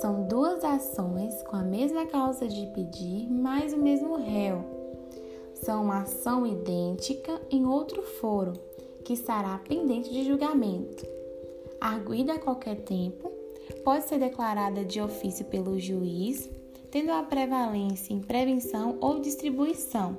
São 0.00 0.26
duas 0.28 0.64
ações 0.64 1.42
com 1.44 1.56
a 1.56 1.62
mesma 1.62 2.06
causa 2.06 2.46
de 2.46 2.66
pedir, 2.68 3.30
mais 3.30 3.72
o 3.72 3.78
mesmo 3.78 4.16
réu. 4.16 4.64
São 5.54 5.84
uma 5.84 6.02
ação 6.02 6.46
idêntica 6.46 7.40
em 7.50 7.66
outro 7.66 8.02
foro, 8.02 8.52
que 9.04 9.14
estará 9.14 9.58
pendente 9.66 10.10
de 10.12 10.24
julgamento. 10.24 11.06
Arguida 11.80 12.34
a 12.34 12.38
qualquer 12.38 12.76
tempo, 12.82 13.30
pode 13.84 14.04
ser 14.04 14.18
declarada 14.18 14.84
de 14.84 15.00
ofício 15.00 15.44
pelo 15.46 15.78
juiz 15.78 16.50
tendo 16.90 17.10
a 17.10 17.22
prevalência 17.22 18.12
em 18.12 18.20
prevenção 18.20 18.98
ou 19.00 19.20
distribuição. 19.20 20.16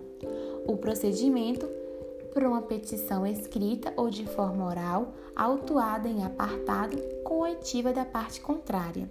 O 0.68 0.78
procedimento 0.78 1.68
por 2.34 2.44
uma 2.44 2.62
petição 2.62 3.26
escrita 3.26 3.94
ou 3.98 4.10
de 4.10 4.26
forma 4.26 4.68
oral, 4.68 5.14
autuada 5.36 6.08
em 6.08 6.24
apartado 6.24 6.98
com 7.24 7.40
oitiva 7.40 7.92
da 7.92 8.06
parte 8.06 8.40
contrária. 8.42 9.10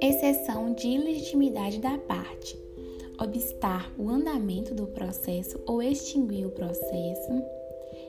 Exceção 0.00 0.72
de 0.72 0.88
ilegitimidade 0.88 1.78
da 1.80 1.98
parte 1.98 2.62
obstar 3.22 3.92
o 3.96 4.08
andamento 4.08 4.74
do 4.74 4.86
processo 4.86 5.60
ou 5.64 5.80
extinguir 5.80 6.46
o 6.46 6.50
processo, 6.50 7.30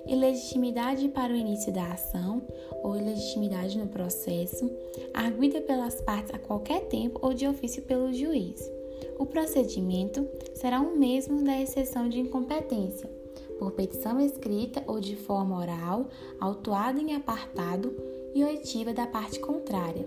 ilegitimidade 0.06 1.08
para 1.10 1.34
o 1.34 1.36
início 1.36 1.72
da 1.72 1.94
ação 1.94 2.42
ou 2.84 2.98
ilegitimidade 2.98 3.78
no 3.78 3.88
processo, 3.88 4.70
arguida 5.14 5.62
pelas 5.62 6.02
partes 6.02 6.34
a 6.34 6.40
qualquer 6.40 6.82
tempo 6.88 7.20
ou 7.22 7.34
de 7.34 7.48
ofício 7.48 7.82
pelo 7.84 8.14
juiz. 8.14 8.70
O 9.18 9.26
procedimento 9.26 10.28
será 10.54 10.82
o 10.82 10.98
mesmo 10.98 11.44
da 11.44 11.60
exceção 11.62 12.10
de 12.10 12.20
incompetência, 12.20 13.10
por 13.58 13.72
petição 13.72 14.20
escrita 14.20 14.84
ou 14.88 15.00
de 15.00 15.16
forma 15.16 15.58
oral, 15.58 16.08
autuada 16.40 17.00
em 17.00 17.16
apartado 17.16 17.96
e 18.36 18.44
oitiva 18.44 18.94
da 18.94 19.08
parte 19.08 19.40
contrária. 19.40 20.06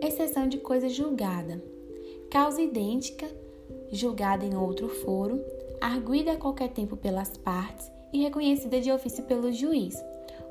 Exceção 0.00 0.48
de 0.48 0.58
coisa 0.58 0.88
julgada. 0.88 1.62
Causa 2.30 2.60
idêntica, 2.60 3.26
julgada 3.90 4.44
em 4.44 4.56
outro 4.56 4.88
foro, 4.88 5.40
arguida 5.80 6.32
a 6.32 6.36
qualquer 6.36 6.68
tempo 6.68 6.96
pelas 6.96 7.36
partes 7.36 7.90
e 8.12 8.22
reconhecida 8.22 8.80
de 8.80 8.92
ofício 8.92 9.24
pelo 9.24 9.52
juiz. 9.52 9.94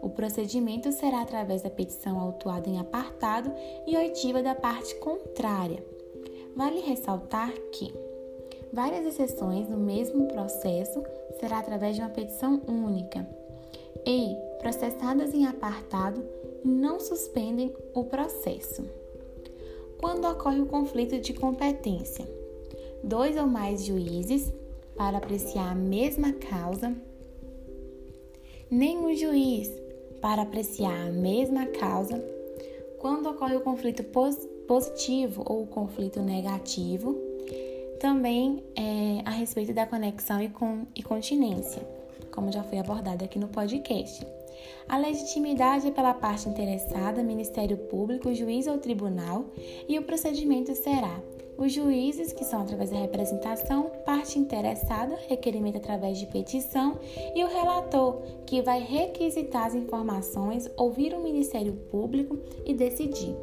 O 0.02 0.10
procedimento 0.10 0.92
será 0.92 1.22
através 1.22 1.62
da 1.62 1.70
petição 1.70 2.20
autuada 2.20 2.68
em 2.68 2.80
apartado 2.80 3.52
e 3.86 3.96
oitiva 3.96 4.42
da 4.42 4.56
parte 4.56 4.96
contrária. 4.96 5.84
Vale 6.56 6.80
ressaltar 6.82 7.54
que 7.72 7.94
várias 8.74 9.06
exceções 9.06 9.70
no 9.70 9.78
mesmo 9.78 10.28
processo 10.28 11.04
será 11.40 11.60
através 11.60 11.96
de 11.96 12.02
uma 12.02 12.10
petição 12.10 12.62
única 12.68 13.28
e 14.06 14.36
processadas 14.60 15.34
em 15.34 15.46
apartado 15.46 16.24
não 16.64 17.00
suspendem 17.00 17.74
o 17.94 18.04
processo. 18.06 18.84
Quando 20.00 20.28
ocorre 20.28 20.62
o 20.62 20.66
conflito 20.66 21.20
de 21.20 21.34
competência, 21.34 22.28
dois 23.04 23.38
ou 23.38 23.46
mais 23.46 23.86
juízes 23.86 24.52
para 24.96 25.18
apreciar 25.18 25.72
a 25.72 25.76
mesma 25.76 26.34
causa, 26.34 26.96
nenhum 28.72 29.14
juiz 29.14 29.70
para 30.22 30.44
apreciar 30.44 31.08
a 31.08 31.12
mesma 31.12 31.66
causa, 31.66 32.24
quando 32.98 33.30
ocorre 33.30 33.58
o 33.58 33.62
conflito 33.62 34.02
positivo 34.66 35.44
ou 35.46 35.64
o 35.64 35.68
conflito 35.68 36.22
negativo, 36.22 37.20
também 38.00 38.64
é, 38.76 39.22
a 39.26 39.32
respeito 39.32 39.74
da 39.74 39.86
conexão 39.86 40.42
e, 40.42 40.48
com, 40.48 40.88
e 40.96 41.04
continência, 41.04 41.82
como 42.32 42.52
já 42.52 42.64
foi 42.64 42.80
abordado 42.80 43.26
aqui 43.26 43.38
no 43.38 43.50
podcast. 43.50 44.26
A 44.88 44.98
legitimidade 44.98 45.88
é 45.88 45.92
pela 45.92 46.14
parte 46.14 46.48
interessada, 46.48 47.22
Ministério 47.24 47.78
Público, 47.78 48.34
juiz 48.34 48.68
ou 48.68 48.78
tribunal, 48.78 49.46
e 49.88 50.00
o 50.00 50.04
procedimento 50.04 50.74
será 50.76 51.20
os 51.58 51.72
juízes, 51.72 52.34
que 52.34 52.44
são 52.44 52.62
através 52.62 52.90
da 52.90 52.98
representação, 52.98 53.92
parte 54.06 54.40
interessada, 54.40 55.18
requerimento 55.28 55.78
através 55.78 56.18
de 56.18 56.26
petição, 56.26 56.98
e 57.36 57.44
o 57.44 57.48
relator, 57.48 58.22
que 58.46 58.62
vai 58.62 58.80
requisitar 58.82 59.68
as 59.68 59.76
informações, 59.76 60.70
ouvir 60.76 61.14
o 61.14 61.22
Ministério 61.22 61.74
Público 61.92 62.40
e 62.66 62.74
decidir. 62.74 63.36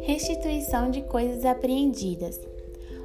Restituição 0.00 0.90
de 0.90 1.02
coisas 1.02 1.44
apreendidas. 1.44 2.40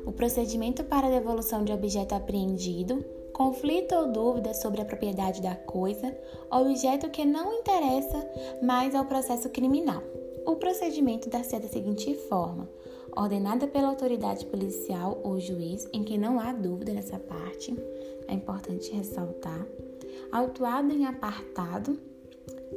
O 0.06 0.12
procedimento 0.12 0.84
para 0.84 1.10
devolução 1.10 1.64
de 1.64 1.72
objeto 1.72 2.14
apreendido, 2.14 3.06
conflito 3.34 3.94
ou 3.96 4.12
dúvida 4.12 4.54
sobre 4.54 4.82
a 4.82 4.86
propriedade 4.86 5.42
da 5.42 5.56
coisa, 5.56 6.16
objeto 6.52 7.10
que 7.10 7.26
não 7.26 7.54
interessa 7.54 8.30
mais 8.62 8.96
ao 8.96 9.06
processo 9.06 9.50
criminal. 9.50 10.02
O 10.46 10.56
procedimento 10.56 11.30
dá-se 11.30 11.58
da 11.60 11.68
seguinte 11.68 12.14
forma: 12.30 12.70
ordenada 13.16 13.68
pela 13.68 13.90
autoridade 13.90 14.46
policial 14.46 15.20
ou 15.24 15.40
juiz, 15.40 15.88
em 15.92 16.04
que 16.04 16.18
não 16.18 16.40
há 16.40 16.54
dúvida 16.54 16.94
nessa 16.94 17.20
parte, 17.20 17.76
é 18.28 18.34
importante 18.34 18.92
ressaltar, 18.92 19.66
autuado 20.32 20.94
em 20.94 21.06
apartado 21.06 21.98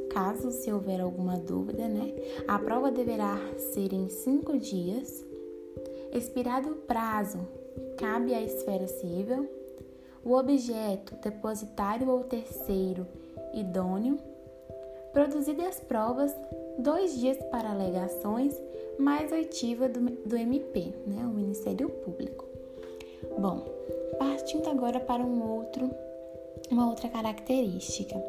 Caso 0.09 0.51
se 0.51 0.71
houver 0.71 1.01
alguma 1.01 1.37
dúvida, 1.37 1.87
né? 1.87 2.13
A 2.47 2.57
prova 2.57 2.91
deverá 2.91 3.37
ser 3.57 3.93
em 3.93 4.09
cinco 4.09 4.57
dias. 4.57 5.25
Expirado 6.11 6.69
o 6.69 6.75
prazo, 6.75 7.39
cabe 7.97 8.33
à 8.33 8.41
esfera 8.41 8.87
civil. 8.87 9.47
O 10.27 10.33
objeto, 10.33 11.15
depositário 11.23 12.09
ou 12.09 12.21
terceiro, 12.25 13.07
idôneo. 13.53 14.19
Produzidas 15.13 15.67
as 15.67 15.79
provas, 15.79 16.35
dois 16.77 17.17
dias 17.17 17.37
para 17.49 17.71
alegações, 17.71 18.53
mais 18.99 19.31
oitiva 19.31 19.87
do, 19.87 20.01
do 20.01 20.35
MP, 20.35 20.93
né? 21.07 21.23
O 21.23 21.29
Ministério 21.29 21.87
Público. 21.87 22.43
Bom, 23.39 23.63
partindo 24.19 24.67
agora 24.67 24.99
para 24.99 25.23
um 25.23 25.41
outro, 25.41 25.89
uma 26.69 26.89
outra 26.89 27.07
característica 27.07 28.21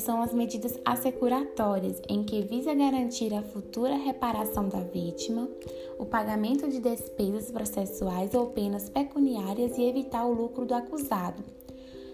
são 0.00 0.22
as 0.22 0.32
medidas 0.32 0.76
assecuratórias, 0.84 2.02
em 2.08 2.24
que 2.24 2.42
visa 2.42 2.74
garantir 2.74 3.32
a 3.32 3.42
futura 3.42 3.94
reparação 3.94 4.68
da 4.68 4.80
vítima, 4.80 5.48
o 5.98 6.04
pagamento 6.04 6.68
de 6.68 6.80
despesas 6.80 7.50
processuais 7.50 8.34
ou 8.34 8.48
penas 8.48 8.88
pecuniárias 8.88 9.78
e 9.78 9.84
evitar 9.84 10.24
o 10.24 10.32
lucro 10.32 10.66
do 10.66 10.74
acusado. 10.74 11.44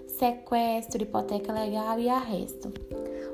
Sequestro, 0.06 1.02
hipoteca 1.02 1.52
legal 1.52 1.98
e 1.98 2.08
arresto. 2.08 2.70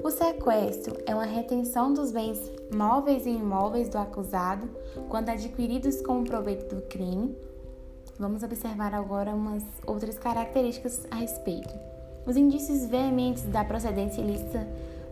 O 0.04 0.10
sequestro 0.10 0.96
é 1.04 1.14
uma 1.14 1.24
retenção 1.24 1.92
dos 1.92 2.12
bens 2.12 2.38
móveis 2.72 3.26
e 3.26 3.30
imóveis 3.30 3.88
do 3.88 3.98
acusado 3.98 4.68
quando 5.08 5.30
adquiridos 5.30 6.00
com 6.02 6.20
o 6.20 6.24
proveito 6.24 6.72
do 6.72 6.82
crime. 6.82 7.36
Vamos 8.18 8.44
observar 8.44 8.94
agora 8.94 9.34
umas 9.34 9.64
outras 9.86 10.18
características 10.18 11.04
a 11.10 11.16
respeito 11.16 11.91
os 12.26 12.36
indícios 12.36 12.86
veementes 12.86 13.44
da 13.44 13.64
procedência 13.64 14.20
ilícita 14.20 14.66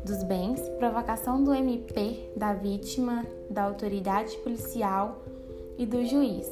dos 0.05 0.23
bens, 0.23 0.61
provocação 0.79 1.43
do 1.43 1.53
MP, 1.53 2.31
da 2.37 2.55
vítima, 2.55 3.25
da 3.49 3.65
autoridade 3.65 4.37
policial 4.39 5.23
e 5.77 5.85
do 5.85 6.05
juiz, 6.05 6.47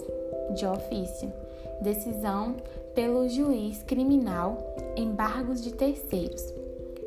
de 0.54 0.66
ofício, 0.66 1.32
decisão 1.80 2.56
pelo 2.94 3.28
juiz 3.28 3.82
criminal, 3.82 4.74
embargos 4.96 5.62
de 5.62 5.72
terceiros. 5.72 6.42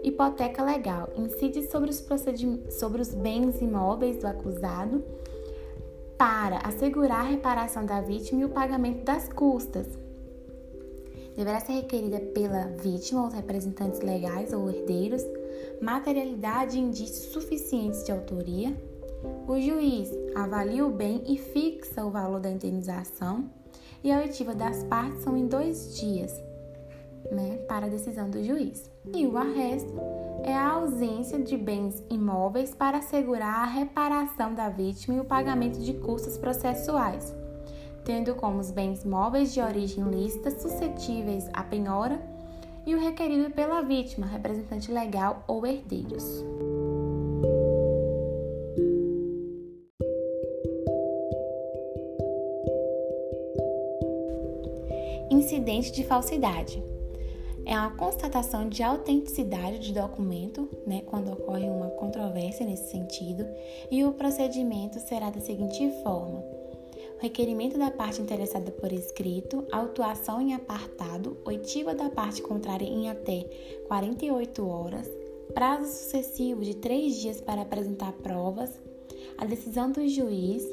Hipoteca 0.03 0.63
legal 0.63 1.09
incide 1.15 1.69
sobre 1.69 1.91
os, 1.91 2.03
sobre 2.69 3.01
os 3.01 3.13
bens 3.13 3.61
imóveis 3.61 4.17
do 4.17 4.25
acusado 4.25 5.03
para 6.17 6.57
assegurar 6.59 7.21
a 7.21 7.29
reparação 7.29 7.85
da 7.85 8.01
vítima 8.01 8.41
e 8.41 8.45
o 8.45 8.49
pagamento 8.49 9.03
das 9.03 9.27
custas, 9.27 9.87
deverá 11.35 11.59
ser 11.59 11.73
requerida 11.73 12.19
pela 12.19 12.67
vítima 12.81 13.23
ou 13.23 13.29
representantes 13.29 14.01
legais 14.01 14.53
ou 14.53 14.69
herdeiros, 14.69 15.23
materialidade 15.81 16.77
e 16.77 16.81
indícios 16.81 17.31
suficientes 17.31 18.03
de 18.03 18.11
autoria. 18.11 18.75
O 19.47 19.59
juiz 19.59 20.09
avalia 20.35 20.85
o 20.85 20.91
bem 20.91 21.23
e 21.27 21.37
fixa 21.37 22.05
o 22.05 22.09
valor 22.09 22.39
da 22.39 22.49
indenização, 22.49 23.49
e 24.03 24.11
a 24.11 24.17
oitiva 24.17 24.55
das 24.55 24.83
partes 24.85 25.23
são 25.23 25.37
em 25.37 25.45
dois 25.45 25.95
dias, 25.99 26.33
né, 27.31 27.57
para 27.67 27.85
a 27.85 27.89
decisão 27.89 28.29
do 28.29 28.43
juiz. 28.43 28.89
E 29.15 29.27
o 29.27 29.37
arresto 29.37 29.93
é 30.43 30.53
a 30.53 30.71
ausência 30.71 31.37
de 31.39 31.55
bens 31.55 32.03
imóveis 32.09 32.73
para 32.73 32.97
assegurar 32.97 33.61
a 33.61 33.71
reparação 33.71 34.55
da 34.55 34.69
vítima 34.69 35.17
e 35.17 35.19
o 35.19 35.25
pagamento 35.25 35.79
de 35.79 35.93
custos 35.93 36.35
processuais 36.35 37.40
tendo 38.11 38.35
como 38.35 38.59
os 38.59 38.71
bens 38.71 39.05
móveis 39.05 39.53
de 39.53 39.61
origem 39.61 40.03
lícita 40.03 40.51
suscetíveis 40.51 41.49
à 41.53 41.63
penhora 41.63 42.21
e 42.85 42.93
o 42.93 42.99
requerido 42.99 43.49
pela 43.51 43.81
vítima, 43.81 44.27
representante 44.27 44.91
legal 44.91 45.45
ou 45.47 45.65
herdeiros. 45.65 46.43
Incidente 55.29 55.93
de 55.93 56.03
falsidade 56.03 56.83
é 57.65 57.73
a 57.73 57.89
constatação 57.91 58.67
de 58.67 58.83
autenticidade 58.83 59.79
de 59.79 59.93
documento, 59.93 60.67
né, 60.85 61.01
quando 61.05 61.31
ocorre 61.31 61.69
uma 61.69 61.87
controvérsia 61.91 62.65
nesse 62.65 62.91
sentido, 62.91 63.47
e 63.89 64.03
o 64.03 64.11
procedimento 64.11 64.99
será 64.99 65.29
da 65.29 65.39
seguinte 65.39 65.89
forma: 66.03 66.60
requerimento 67.21 67.77
da 67.77 67.91
parte 67.91 68.19
interessada 68.19 68.71
por 68.71 68.91
escrito, 68.91 69.63
autuação 69.71 70.41
em 70.41 70.55
apartado, 70.55 71.37
oitiva 71.45 71.93
da 71.93 72.09
parte 72.09 72.41
contrária 72.41 72.85
em 72.85 73.11
até 73.11 73.47
48 73.87 74.67
horas, 74.67 75.07
prazo 75.53 75.85
sucessivo 75.85 76.63
de 76.63 76.75
três 76.75 77.15
dias 77.17 77.39
para 77.39 77.61
apresentar 77.61 78.11
provas, 78.13 78.71
a 79.37 79.45
decisão 79.45 79.91
do 79.91 80.07
juiz, 80.07 80.67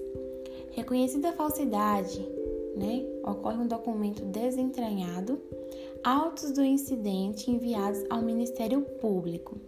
reconhecida 0.70 1.32
falsidade, 1.32 2.26
né? 2.74 3.04
Ocorre 3.24 3.58
um 3.58 3.66
documento 3.66 4.22
desentranhado, 4.24 5.38
autos 6.02 6.52
do 6.52 6.64
incidente 6.64 7.50
enviados 7.50 8.02
ao 8.08 8.22
Ministério 8.22 8.80
Público. 9.02 9.60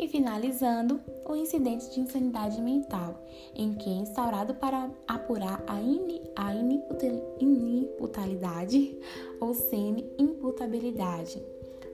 E 0.00 0.08
finalizando, 0.08 0.98
o 1.28 1.36
incidente 1.36 1.88
de 1.90 2.00
insanidade 2.00 2.58
mental, 2.58 3.22
em 3.54 3.74
que 3.74 3.90
é 3.90 3.92
instaurado 3.92 4.54
para 4.54 4.88
apurar 5.06 5.62
a, 5.66 5.78
in, 5.78 6.22
a 6.34 6.54
inimputabilidade 6.54 8.96
ou 9.38 9.52
semi-imputabilidade. 9.52 11.42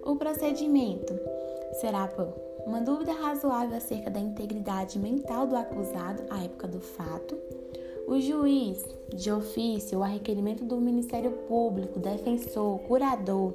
O 0.05 0.15
procedimento 0.15 1.19
será 1.81 2.07
por 2.07 2.33
uma 2.65 2.81
dúvida 2.81 3.13
razoável 3.13 3.77
acerca 3.77 4.09
da 4.09 4.21
integridade 4.21 5.01
mental 5.01 5.49
do 5.49 5.57
acusado 5.57 6.23
à 6.31 6.45
época 6.45 6.69
do 6.69 6.79
fato, 6.79 7.37
o 8.07 8.21
juiz, 8.21 8.87
de 9.13 9.33
ofício 9.33 9.99
ou 9.99 10.05
a 10.05 10.07
requerimento 10.07 10.65
do 10.65 10.77
Ministério 10.77 11.33
Público, 11.49 11.99
defensor, 11.99 12.79
curador, 12.83 13.53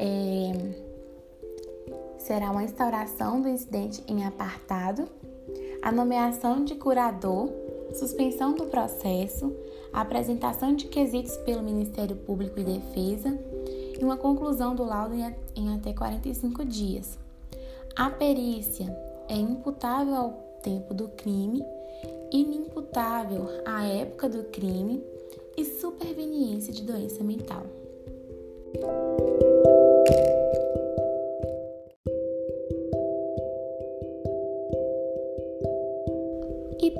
é, 0.00 0.85
será 2.26 2.50
uma 2.50 2.64
instauração 2.64 3.40
do 3.40 3.48
incidente 3.48 4.02
em 4.08 4.26
apartado, 4.26 5.08
a 5.80 5.92
nomeação 5.92 6.64
de 6.64 6.74
curador, 6.74 7.48
suspensão 7.94 8.52
do 8.52 8.66
processo, 8.66 9.54
apresentação 9.92 10.74
de 10.74 10.88
quesitos 10.88 11.36
pelo 11.38 11.62
Ministério 11.62 12.16
Público 12.16 12.58
e 12.58 12.64
Defesa 12.64 13.38
e 13.96 14.04
uma 14.04 14.16
conclusão 14.16 14.74
do 14.74 14.84
laudo 14.84 15.14
em 15.54 15.74
até 15.74 15.92
45 15.92 16.64
dias. 16.64 17.16
A 17.94 18.10
perícia 18.10 18.86
é 19.28 19.36
imputável 19.36 20.16
ao 20.16 20.30
tempo 20.64 20.92
do 20.92 21.08
crime, 21.10 21.62
inimputável 22.32 23.46
à 23.64 23.86
época 23.86 24.28
do 24.28 24.42
crime 24.44 25.00
e 25.56 25.64
superveniência 25.64 26.72
de 26.72 26.82
doença 26.82 27.22
mental. 27.22 27.62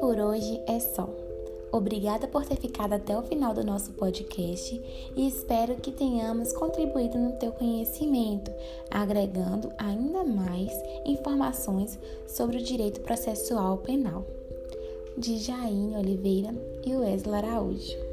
Por 0.07 0.21
hoje 0.21 0.63
é 0.69 0.79
só. 0.79 1.13
Obrigada 1.73 2.29
por 2.29 2.47
ter 2.47 2.55
ficado 2.59 2.93
até 2.93 3.19
o 3.19 3.25
final 3.25 3.53
do 3.53 3.65
nosso 3.65 3.91
podcast 3.95 4.81
e 5.17 5.27
espero 5.27 5.75
que 5.75 5.91
tenhamos 5.91 6.53
contribuído 6.53 7.19
no 7.19 7.33
teu 7.33 7.51
conhecimento, 7.51 8.49
agregando 8.89 9.73
ainda 9.77 10.23
mais 10.23 10.71
informações 11.05 11.99
sobre 12.25 12.59
o 12.59 12.63
direito 12.63 13.01
processual 13.01 13.79
penal. 13.79 14.25
De 15.19 15.39
Jaine 15.39 15.97
Oliveira 15.97 16.55
e 16.85 16.95
Wesley 16.95 17.35
Araújo. 17.35 18.06